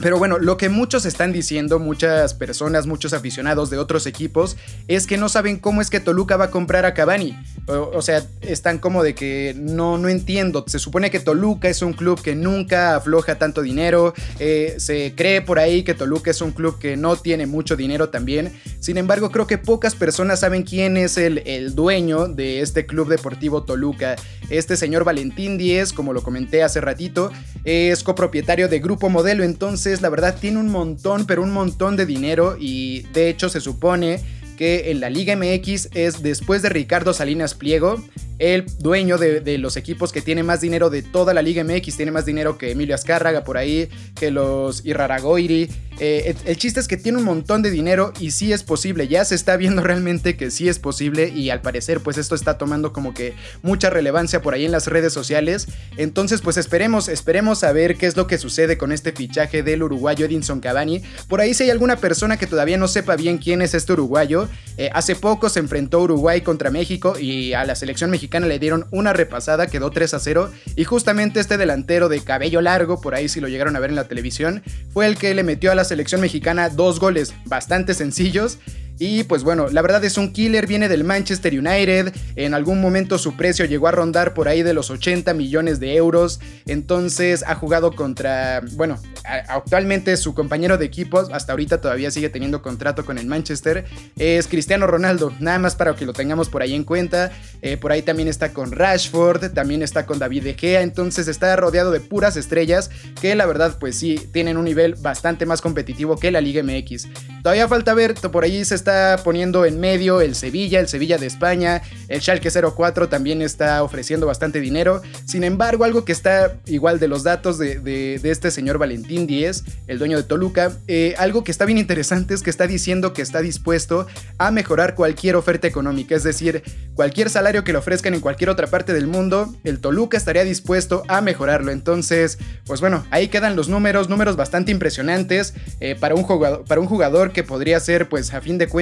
Pero 0.00 0.18
bueno, 0.18 0.38
lo 0.38 0.56
que 0.56 0.68
muchos 0.68 1.06
están 1.06 1.32
diciendo, 1.32 1.78
muchas 1.78 2.34
personas, 2.34 2.86
muchos 2.86 3.12
aficionados 3.12 3.70
de 3.70 3.78
otros 3.78 4.06
equipos, 4.06 4.56
es 4.88 5.06
que 5.06 5.16
no 5.16 5.28
saben 5.28 5.58
cómo 5.58 5.80
es 5.80 5.90
que 5.90 6.00
Toluca 6.00 6.36
va 6.36 6.46
a 6.46 6.50
comprar 6.50 6.84
a 6.84 6.94
Cavani. 6.94 7.36
O, 7.66 8.02
sea, 8.02 8.24
están 8.42 8.78
como 8.78 9.02
de 9.02 9.14
que 9.14 9.54
no, 9.58 9.98
no 9.98 10.08
entiendo. 10.08 10.64
Se 10.68 10.78
supone 10.78 11.10
que 11.10 11.18
Toluca 11.18 11.68
es 11.68 11.82
un 11.82 11.94
club 11.94 12.20
que 12.20 12.34
nunca 12.34 12.96
afloja 12.96 13.38
tanto 13.38 13.62
dinero. 13.62 14.14
Eh, 14.38 14.74
se 14.78 15.14
cree 15.16 15.40
por 15.40 15.58
ahí 15.58 15.82
que 15.82 15.94
Toluca 15.94 16.30
es 16.30 16.40
un 16.40 16.52
club 16.52 16.78
que 16.78 16.96
no 16.96 17.16
tiene 17.16 17.46
mucho 17.46 17.74
dinero 17.74 18.10
también. 18.10 18.52
Sin 18.80 18.98
embargo, 18.98 19.30
creo 19.30 19.46
que 19.46 19.58
pocas 19.58 19.94
personas 19.94 20.40
saben 20.40 20.62
quién 20.62 20.96
es 20.96 21.16
el, 21.16 21.38
el 21.46 21.74
dueño 21.74 22.28
de 22.28 22.60
este 22.60 22.86
club 22.86 23.08
deportivo 23.08 23.64
Toluca. 23.64 24.16
Este 24.50 24.76
señor 24.76 25.04
Valentín 25.04 25.58
Díez, 25.58 25.92
como 25.92 26.12
lo 26.12 26.22
comenté 26.22 26.62
hace 26.62 26.80
ratito, 26.80 27.32
es 27.64 28.04
copropietario 28.04 28.68
de 28.68 28.78
Grupo 28.78 29.08
Modelo. 29.08 29.42
Entonces, 29.42 29.85
la 29.86 30.08
verdad 30.08 30.36
tiene 30.40 30.58
un 30.58 30.68
montón, 30.68 31.26
pero 31.26 31.42
un 31.42 31.52
montón 31.52 31.96
de 31.96 32.06
dinero 32.06 32.56
y 32.58 33.02
de 33.12 33.28
hecho 33.28 33.48
se 33.48 33.60
supone 33.60 34.20
que 34.56 34.90
en 34.90 35.00
la 35.00 35.10
Liga 35.10 35.36
MX 35.36 35.90
es 35.94 36.22
después 36.22 36.62
de 36.62 36.70
Ricardo 36.70 37.12
Salinas 37.12 37.54
Pliego, 37.54 38.02
el 38.38 38.66
dueño 38.78 39.18
de, 39.18 39.58
los 39.58 39.76
equipos 39.76 40.12
que 40.12 40.20
tiene 40.20 40.42
más 40.42 40.60
dinero 40.60 40.90
de 40.90 41.02
toda 41.02 41.32
la 41.32 41.42
Liga 41.42 41.64
MX, 41.64 41.96
tiene 41.96 42.12
más 42.12 42.26
dinero 42.26 42.58
que 42.58 42.72
Emilio 42.72 42.94
Azcárraga 42.94 43.44
por 43.44 43.56
ahí, 43.56 43.88
que 44.14 44.30
los 44.30 44.84
Irraragoiri. 44.84 45.70
Eh, 45.98 46.36
el, 46.44 46.56
chiste 46.58 46.78
es 46.78 46.88
que 46.88 46.98
tiene 46.98 47.16
un 47.16 47.24
montón 47.24 47.62
de 47.62 47.70
dinero 47.70 48.12
y 48.20 48.32
sí 48.32 48.52
es 48.52 48.62
posible, 48.62 49.08
ya 49.08 49.24
se 49.24 49.34
está 49.34 49.56
viendo 49.56 49.82
realmente 49.84 50.36
que 50.36 50.50
sí 50.50 50.68
es 50.68 50.78
posible 50.78 51.30
y 51.30 51.48
al 51.48 51.62
parecer 51.62 52.00
pues 52.00 52.18
esto 52.18 52.34
está 52.34 52.58
tomando 52.58 52.92
como 52.92 53.14
que 53.14 53.32
mucha 53.62 53.88
relevancia 53.88 54.42
por 54.42 54.52
ahí 54.52 54.66
en 54.66 54.72
las 54.72 54.88
redes 54.88 55.14
sociales. 55.14 55.68
Entonces 55.96 56.42
pues 56.42 56.58
esperemos, 56.58 57.08
esperemos 57.08 57.64
a 57.64 57.72
ver 57.72 57.96
qué 57.96 58.06
es 58.06 58.16
lo 58.16 58.26
que 58.26 58.36
sucede 58.36 58.76
con 58.76 58.92
este 58.92 59.12
fichaje 59.12 59.62
del 59.62 59.82
uruguayo 59.82 60.26
Edinson 60.26 60.60
Cavani. 60.60 61.02
Por 61.28 61.40
ahí 61.40 61.54
si 61.54 61.64
hay 61.64 61.70
alguna 61.70 61.96
persona 61.96 62.36
que 62.36 62.46
todavía 62.46 62.76
no 62.76 62.88
sepa 62.88 63.16
bien 63.16 63.38
quién 63.38 63.62
es 63.62 63.72
este 63.72 63.94
uruguayo, 63.94 64.48
eh, 64.76 64.90
hace 64.92 65.16
poco 65.16 65.48
se 65.48 65.60
enfrentó 65.60 66.00
Uruguay 66.00 66.42
contra 66.42 66.70
México 66.70 67.18
y 67.18 67.54
a 67.54 67.64
la 67.64 67.74
selección 67.74 68.10
mexicana 68.10 68.46
le 68.46 68.58
dieron 68.58 68.86
una 68.90 69.12
repasada, 69.12 69.66
quedó 69.68 69.90
3 69.90 70.14
a 70.14 70.18
0 70.18 70.50
y 70.76 70.84
justamente 70.84 71.40
este 71.40 71.56
delantero 71.56 72.08
de 72.08 72.20
cabello 72.20 72.60
largo, 72.60 73.00
por 73.00 73.14
ahí 73.14 73.28
si 73.28 73.40
lo 73.40 73.48
llegaron 73.48 73.76
a 73.76 73.80
ver 73.80 73.90
en 73.90 73.96
la 73.96 74.08
televisión, 74.08 74.62
fue 74.92 75.06
el 75.06 75.16
que 75.16 75.34
le 75.34 75.44
metió 75.44 75.72
a 75.72 75.74
la 75.74 75.84
selección 75.84 76.20
mexicana 76.20 76.68
dos 76.68 77.00
goles 77.00 77.34
bastante 77.46 77.94
sencillos 77.94 78.58
y 78.98 79.24
pues 79.24 79.44
bueno, 79.44 79.68
la 79.68 79.82
verdad 79.82 80.04
es 80.04 80.16
un 80.16 80.32
killer, 80.32 80.66
viene 80.66 80.88
del 80.88 81.04
Manchester 81.04 81.52
United, 81.52 82.14
en 82.36 82.54
algún 82.54 82.80
momento 82.80 83.18
su 83.18 83.36
precio 83.36 83.64
llegó 83.66 83.88
a 83.88 83.90
rondar 83.90 84.34
por 84.34 84.48
ahí 84.48 84.62
de 84.62 84.74
los 84.74 84.90
80 84.90 85.34
millones 85.34 85.80
de 85.80 85.96
euros, 85.96 86.40
entonces 86.66 87.44
ha 87.46 87.54
jugado 87.54 87.92
contra, 87.92 88.62
bueno, 88.72 88.98
actualmente 89.24 90.16
su 90.16 90.34
compañero 90.34 90.78
de 90.78 90.86
equipo, 90.86 91.18
hasta 91.32 91.52
ahorita 91.52 91.80
todavía 91.80 92.10
sigue 92.10 92.30
teniendo 92.30 92.62
contrato 92.62 93.04
con 93.04 93.18
el 93.18 93.26
Manchester, 93.26 93.84
es 94.16 94.46
Cristiano 94.46 94.86
Ronaldo, 94.86 95.32
nada 95.40 95.58
más 95.58 95.76
para 95.76 95.94
que 95.94 96.06
lo 96.06 96.12
tengamos 96.12 96.48
por 96.48 96.62
ahí 96.62 96.74
en 96.74 96.84
cuenta, 96.84 97.32
eh, 97.62 97.76
por 97.76 97.92
ahí 97.92 98.02
también 98.02 98.28
está 98.28 98.52
con 98.52 98.72
Rashford, 98.72 99.52
también 99.52 99.82
está 99.82 100.06
con 100.06 100.18
David 100.18 100.44
De 100.44 100.54
Gea, 100.54 100.82
entonces 100.82 101.28
está 101.28 101.54
rodeado 101.56 101.90
de 101.90 102.00
puras 102.00 102.36
estrellas 102.36 102.90
que 103.20 103.34
la 103.34 103.46
verdad 103.46 103.76
pues 103.78 103.98
sí, 103.98 104.28
tienen 104.32 104.56
un 104.56 104.64
nivel 104.64 104.94
bastante 104.94 105.44
más 105.44 105.60
competitivo 105.60 106.16
que 106.18 106.30
la 106.30 106.40
Liga 106.40 106.62
MX. 106.62 107.08
Todavía 107.42 107.68
falta 107.68 107.94
ver, 107.94 108.14
por 108.14 108.44
ahí 108.44 108.64
se 108.64 108.74
está 108.74 108.85
está 108.86 109.20
poniendo 109.24 109.64
en 109.64 109.80
medio 109.80 110.20
el 110.20 110.36
Sevilla, 110.36 110.78
el 110.78 110.86
Sevilla 110.86 111.18
de 111.18 111.26
España, 111.26 111.82
el 112.06 112.20
Schalke 112.20 112.50
04 112.50 113.08
también 113.08 113.42
está 113.42 113.82
ofreciendo 113.82 114.28
bastante 114.28 114.60
dinero. 114.60 115.02
Sin 115.24 115.42
embargo, 115.42 115.82
algo 115.82 116.04
que 116.04 116.12
está 116.12 116.54
igual 116.66 117.00
de 117.00 117.08
los 117.08 117.24
datos 117.24 117.58
de, 117.58 118.20
este 118.22 118.52
señor 118.52 118.78
Valentín 118.78 119.26
Díez, 119.26 119.64
el 119.88 119.98
dueño 119.98 120.16
de 120.16 120.22
Toluca, 120.22 120.70
eh, 120.86 121.14
algo 121.18 121.42
que 121.42 121.50
está 121.50 121.64
bien 121.64 121.78
interesante 121.78 122.32
es 122.32 122.44
que 122.44 122.50
está 122.50 122.68
diciendo 122.68 123.12
que 123.12 123.22
está 123.22 123.40
dispuesto 123.40 124.06
a 124.38 124.52
mejorar 124.52 124.94
cualquier 124.94 125.34
oferta 125.34 125.66
económica, 125.66 126.14
es 126.14 126.22
decir, 126.22 126.62
cualquier 126.94 127.28
salario 127.28 127.64
que 127.64 127.72
le 127.72 127.78
ofrezcan 127.78 128.14
en 128.14 128.20
cualquier 128.20 128.50
otra 128.50 128.68
parte 128.68 128.92
del 128.92 129.08
mundo, 129.08 129.52
el 129.64 129.80
Toluca 129.80 130.16
estaría 130.16 130.44
dispuesto 130.44 131.02
a 131.08 131.20
mejorarlo. 131.22 131.72
Entonces, 131.72 132.38
pues 132.66 132.80
bueno, 132.80 133.04
ahí 133.10 133.26
quedan 133.26 133.56
los 133.56 133.68
números, 133.68 134.08
números 134.08 134.36
bastante 134.36 134.70
impresionantes 134.70 135.54
eh, 135.80 135.96
para, 135.98 136.14
un 136.14 136.22
jugador, 136.22 136.64
para 136.64 136.80
un 136.80 136.86
jugador 136.86 137.32
que 137.32 137.42
podría 137.42 137.80
ser, 137.80 138.08
pues 138.08 138.32
a 138.32 138.40
fin 138.40 138.58
de 138.58 138.68
cuentas, 138.68 138.75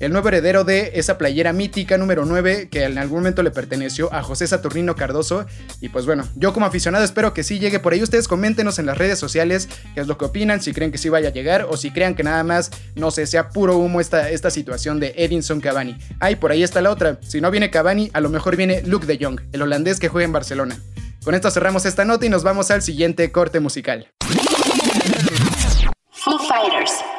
el 0.00 0.12
nuevo 0.12 0.28
heredero 0.28 0.64
de 0.64 0.92
esa 0.94 1.16
playera 1.16 1.52
mítica 1.52 1.96
número 1.96 2.24
9 2.26 2.68
que 2.70 2.84
en 2.84 2.98
algún 2.98 3.20
momento 3.20 3.42
le 3.42 3.50
perteneció 3.50 4.12
a 4.12 4.22
José 4.22 4.46
Saturnino 4.46 4.94
Cardoso. 4.94 5.46
Y 5.80 5.88
pues 5.88 6.06
bueno, 6.06 6.28
yo 6.36 6.52
como 6.52 6.66
aficionado 6.66 7.04
espero 7.04 7.32
que 7.32 7.42
sí 7.42 7.58
llegue 7.58 7.78
por 7.78 7.92
ahí. 7.92 8.02
Ustedes 8.02 8.28
coméntenos 8.28 8.78
en 8.78 8.86
las 8.86 8.98
redes 8.98 9.18
sociales 9.18 9.68
qué 9.94 10.00
es 10.00 10.06
lo 10.06 10.18
que 10.18 10.26
opinan, 10.26 10.60
si 10.60 10.72
creen 10.72 10.92
que 10.92 10.98
sí 10.98 11.08
vaya 11.08 11.28
a 11.28 11.32
llegar 11.32 11.66
o 11.68 11.76
si 11.76 11.90
crean 11.90 12.14
que 12.14 12.22
nada 12.22 12.44
más, 12.44 12.70
no 12.94 13.10
sé, 13.10 13.26
sea 13.26 13.48
puro 13.48 13.76
humo 13.78 14.00
esta, 14.00 14.30
esta 14.30 14.50
situación 14.50 15.00
de 15.00 15.14
Edinson 15.16 15.60
Cavani. 15.60 15.96
Ay, 16.20 16.36
por 16.36 16.52
ahí 16.52 16.62
está 16.62 16.80
la 16.80 16.90
otra. 16.90 17.18
Si 17.22 17.40
no 17.40 17.50
viene 17.50 17.70
Cavani, 17.70 18.10
a 18.12 18.20
lo 18.20 18.28
mejor 18.28 18.56
viene 18.56 18.82
Luke 18.82 19.06
de 19.06 19.18
Jong, 19.22 19.40
el 19.52 19.62
holandés 19.62 19.98
que 19.98 20.08
juega 20.08 20.26
en 20.26 20.32
Barcelona. 20.32 20.78
Con 21.24 21.34
esto 21.34 21.50
cerramos 21.50 21.86
esta 21.86 22.04
nota 22.04 22.26
y 22.26 22.28
nos 22.28 22.42
vamos 22.42 22.70
al 22.70 22.82
siguiente 22.82 23.30
corte 23.30 23.60
musical. 23.60 24.08
Foo 26.10 26.38
Fighters. 26.38 27.11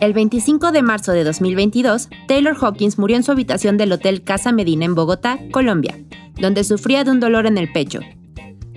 El 0.00 0.12
25 0.12 0.70
de 0.70 0.82
marzo 0.82 1.10
de 1.10 1.24
2022, 1.24 2.08
Taylor 2.28 2.56
Hawkins 2.60 3.00
murió 3.00 3.16
en 3.16 3.24
su 3.24 3.32
habitación 3.32 3.76
del 3.76 3.90
Hotel 3.90 4.22
Casa 4.22 4.52
Medina 4.52 4.84
en 4.84 4.94
Bogotá, 4.94 5.40
Colombia, 5.50 5.98
donde 6.40 6.62
sufría 6.62 7.02
de 7.02 7.10
un 7.10 7.18
dolor 7.18 7.46
en 7.46 7.58
el 7.58 7.72
pecho. 7.72 7.98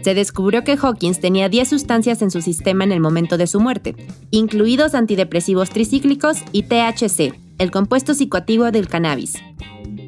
Se 0.01 0.15
descubrió 0.15 0.63
que 0.63 0.79
Hawkins 0.81 1.19
tenía 1.19 1.47
10 1.47 1.69
sustancias 1.69 2.23
en 2.23 2.31
su 2.31 2.41
sistema 2.41 2.85
en 2.85 2.91
el 2.91 3.01
momento 3.01 3.37
de 3.37 3.45
su 3.45 3.59
muerte, 3.59 3.95
incluidos 4.31 4.95
antidepresivos 4.95 5.69
tricíclicos 5.69 6.39
y 6.51 6.63
THC, 6.63 7.35
el 7.59 7.69
compuesto 7.69 8.15
psicoactivo 8.15 8.71
del 8.71 8.87
cannabis. 8.87 9.35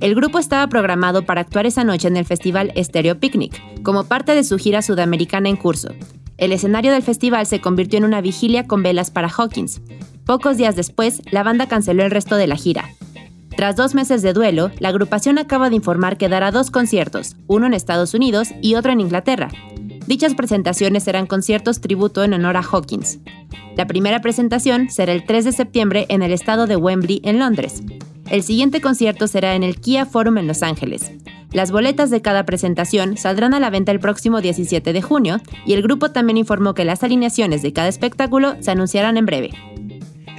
El 0.02 0.16
grupo 0.16 0.40
estaba 0.40 0.66
programado 0.68 1.28
para 1.28 1.42
actuar 1.42 1.68
esa 1.68 1.84
noche 1.84 2.08
en 2.08 2.18
el 2.18 2.26
festival 2.26 2.74
Stereo 2.76 3.20
Picnic, 3.20 3.62
como 3.84 4.06
parte 4.06 4.34
de 4.34 4.44
su 4.44 4.58
gira 4.58 4.82
sudamericana 4.82 5.48
en 5.48 5.58
curso. 5.58 5.90
El 6.38 6.52
escenario 6.52 6.92
del 6.92 7.04
festival 7.04 7.46
se 7.46 7.62
convirtió 7.62 8.00
en 8.00 8.06
una 8.06 8.20
vigilia 8.20 8.66
con 8.66 8.82
velas 8.82 9.12
para 9.12 9.30
Hawkins, 9.30 9.80
Pocos 10.26 10.56
días 10.56 10.76
después, 10.76 11.22
la 11.32 11.44
banda 11.44 11.68
canceló 11.68 12.04
el 12.04 12.12
resto 12.12 12.38
de 12.38 12.48
la 12.48 12.56
gira. 12.56 12.90
Tras 13.58 13.76
dos 13.76 13.94
meses 13.94 14.22
de 14.22 14.34
duelo, 14.34 14.72
la 14.80 14.90
agrupación 14.90 15.38
acaba 15.38 15.70
de 15.70 15.76
informar 15.76 16.18
que 16.18 16.30
dará 16.30 16.52
dos 16.52 16.72
conciertos, 16.72 17.36
uno 17.48 17.68
en 17.68 17.74
Estados 17.74 18.14
Unidos 18.14 18.50
y 18.62 18.76
otro 18.76 18.92
en 18.92 19.02
Inglaterra. 19.02 19.50
Dichas 20.08 20.34
presentaciones 20.34 21.04
serán 21.04 21.28
conciertos 21.28 21.82
tributo 21.82 22.24
en 22.24 22.34
honor 22.34 22.58
a 22.58 22.64
Hawkins. 22.64 23.20
La 23.76 23.86
primera 23.86 24.22
presentación 24.22 24.90
será 24.90 25.14
el 25.14 25.26
3 25.26 25.46
de 25.46 25.52
septiembre 25.52 26.06
en 26.10 26.24
el 26.24 26.32
estado 26.32 26.68
de 26.68 26.78
Wembley, 26.78 27.22
en 27.24 27.40
Londres. 27.40 27.84
El 28.30 28.44
siguiente 28.44 28.82
concierto 28.82 29.28
será 29.28 29.56
en 29.56 29.64
el 29.64 29.80
Kia 29.80 30.06
Forum 30.06 30.38
en 30.38 30.48
Los 30.48 30.64
Ángeles. 30.64 31.12
Las 31.52 31.72
boletas 31.72 32.10
de 32.10 32.22
cada 32.22 32.46
presentación 32.46 33.18
saldrán 33.18 33.54
a 33.54 33.60
la 33.60 33.70
venta 33.70 33.92
el 33.92 34.00
próximo 34.00 34.42
17 34.42 34.92
de 34.92 35.02
junio 35.02 35.40
y 35.66 35.74
el 35.74 35.84
grupo 35.84 36.12
también 36.12 36.38
informó 36.38 36.74
que 36.74 36.86
las 36.86 37.04
alineaciones 37.04 37.62
de 37.62 37.74
cada 37.74 37.90
espectáculo 37.90 38.56
se 38.62 38.72
anunciarán 38.72 39.18
en 39.18 39.28
breve. 39.28 39.52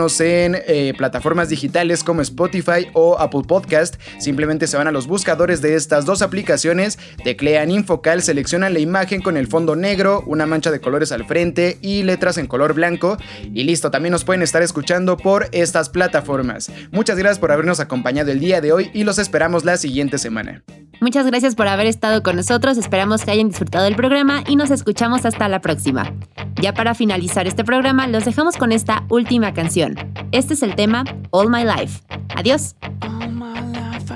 en 0.00 0.56
eh, 0.66 0.94
plataformas 0.96 1.50
digitales 1.50 2.02
como 2.02 2.22
Spotify 2.22 2.88
o 2.94 3.18
Apple 3.18 3.42
Podcast. 3.46 3.96
Simplemente 4.18 4.66
se 4.66 4.78
van 4.78 4.86
a 4.86 4.92
los 4.92 5.06
buscadores 5.06 5.60
de 5.60 5.74
estas 5.74 6.06
dos 6.06 6.22
aplicaciones, 6.22 6.98
teclean 7.22 7.70
Infocal, 7.70 8.22
seleccionan 8.22 8.72
la 8.72 8.78
imagen 8.78 9.20
con 9.20 9.36
el 9.36 9.46
fondo 9.46 9.76
negro, 9.76 10.24
una 10.26 10.46
mancha 10.46 10.70
de 10.70 10.80
colores 10.80 11.12
al 11.12 11.26
frente 11.26 11.76
y 11.82 12.02
letras 12.02 12.38
en 12.38 12.46
color 12.46 12.72
blanco. 12.72 13.18
Y 13.52 13.64
listo, 13.64 13.90
también 13.90 14.12
nos 14.12 14.24
pueden 14.24 14.42
estar 14.42 14.62
escuchando 14.62 15.18
por 15.18 15.48
estas 15.52 15.90
plataformas. 15.90 16.72
Muchas 16.92 17.18
gracias 17.18 17.38
por 17.38 17.52
habernos 17.52 17.78
acompañado 17.78 18.30
el 18.30 18.40
día 18.40 18.62
de 18.62 18.72
hoy 18.72 18.90
y 18.94 19.04
los 19.04 19.18
esperamos 19.18 19.66
la 19.66 19.76
siguiente 19.76 20.16
semana. 20.16 20.64
Muchas 21.00 21.26
gracias 21.26 21.54
por 21.54 21.66
haber 21.66 21.86
estado 21.86 22.22
con 22.22 22.36
nosotros, 22.36 22.76
esperamos 22.76 23.24
que 23.24 23.30
hayan 23.30 23.48
disfrutado 23.48 23.84
del 23.84 23.96
programa 23.96 24.44
y 24.46 24.56
nos 24.56 24.70
escuchamos 24.70 25.24
hasta 25.24 25.48
la 25.48 25.60
próxima. 25.60 26.12
Ya 26.60 26.74
para 26.74 26.94
finalizar 26.94 27.46
este 27.46 27.64
programa, 27.64 28.06
los 28.06 28.26
dejamos 28.26 28.56
con 28.56 28.70
esta 28.70 29.04
última 29.08 29.54
canción. 29.54 29.89
Este 30.32 30.54
es 30.54 30.62
el 30.62 30.74
tema 30.74 31.04
All 31.30 31.48
My 31.50 31.64
Life. 31.64 32.02
Adiós. 32.36 32.76
All 33.02 33.30
my 33.30 33.60
life 33.72 34.10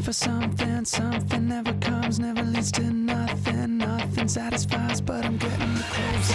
for 0.00 0.12
something, 0.12 0.84
something 0.84 1.48
never 1.48 1.72
comes, 1.80 2.18
never 2.18 2.42
leads 2.42 2.70
to 2.72 2.82
nothing, 2.82 3.78
nothing 3.78 4.28
satisfies, 4.28 5.00
but 5.00 5.24
I'm 5.24 5.38
getting 5.38 5.74
close. 5.90 6.34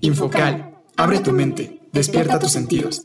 Infocal, 0.00 0.74
abre 0.96 1.20
tu 1.20 1.32
mente, 1.32 1.80
despierta 1.92 2.38
tus 2.38 2.52
sentidos. 2.52 3.04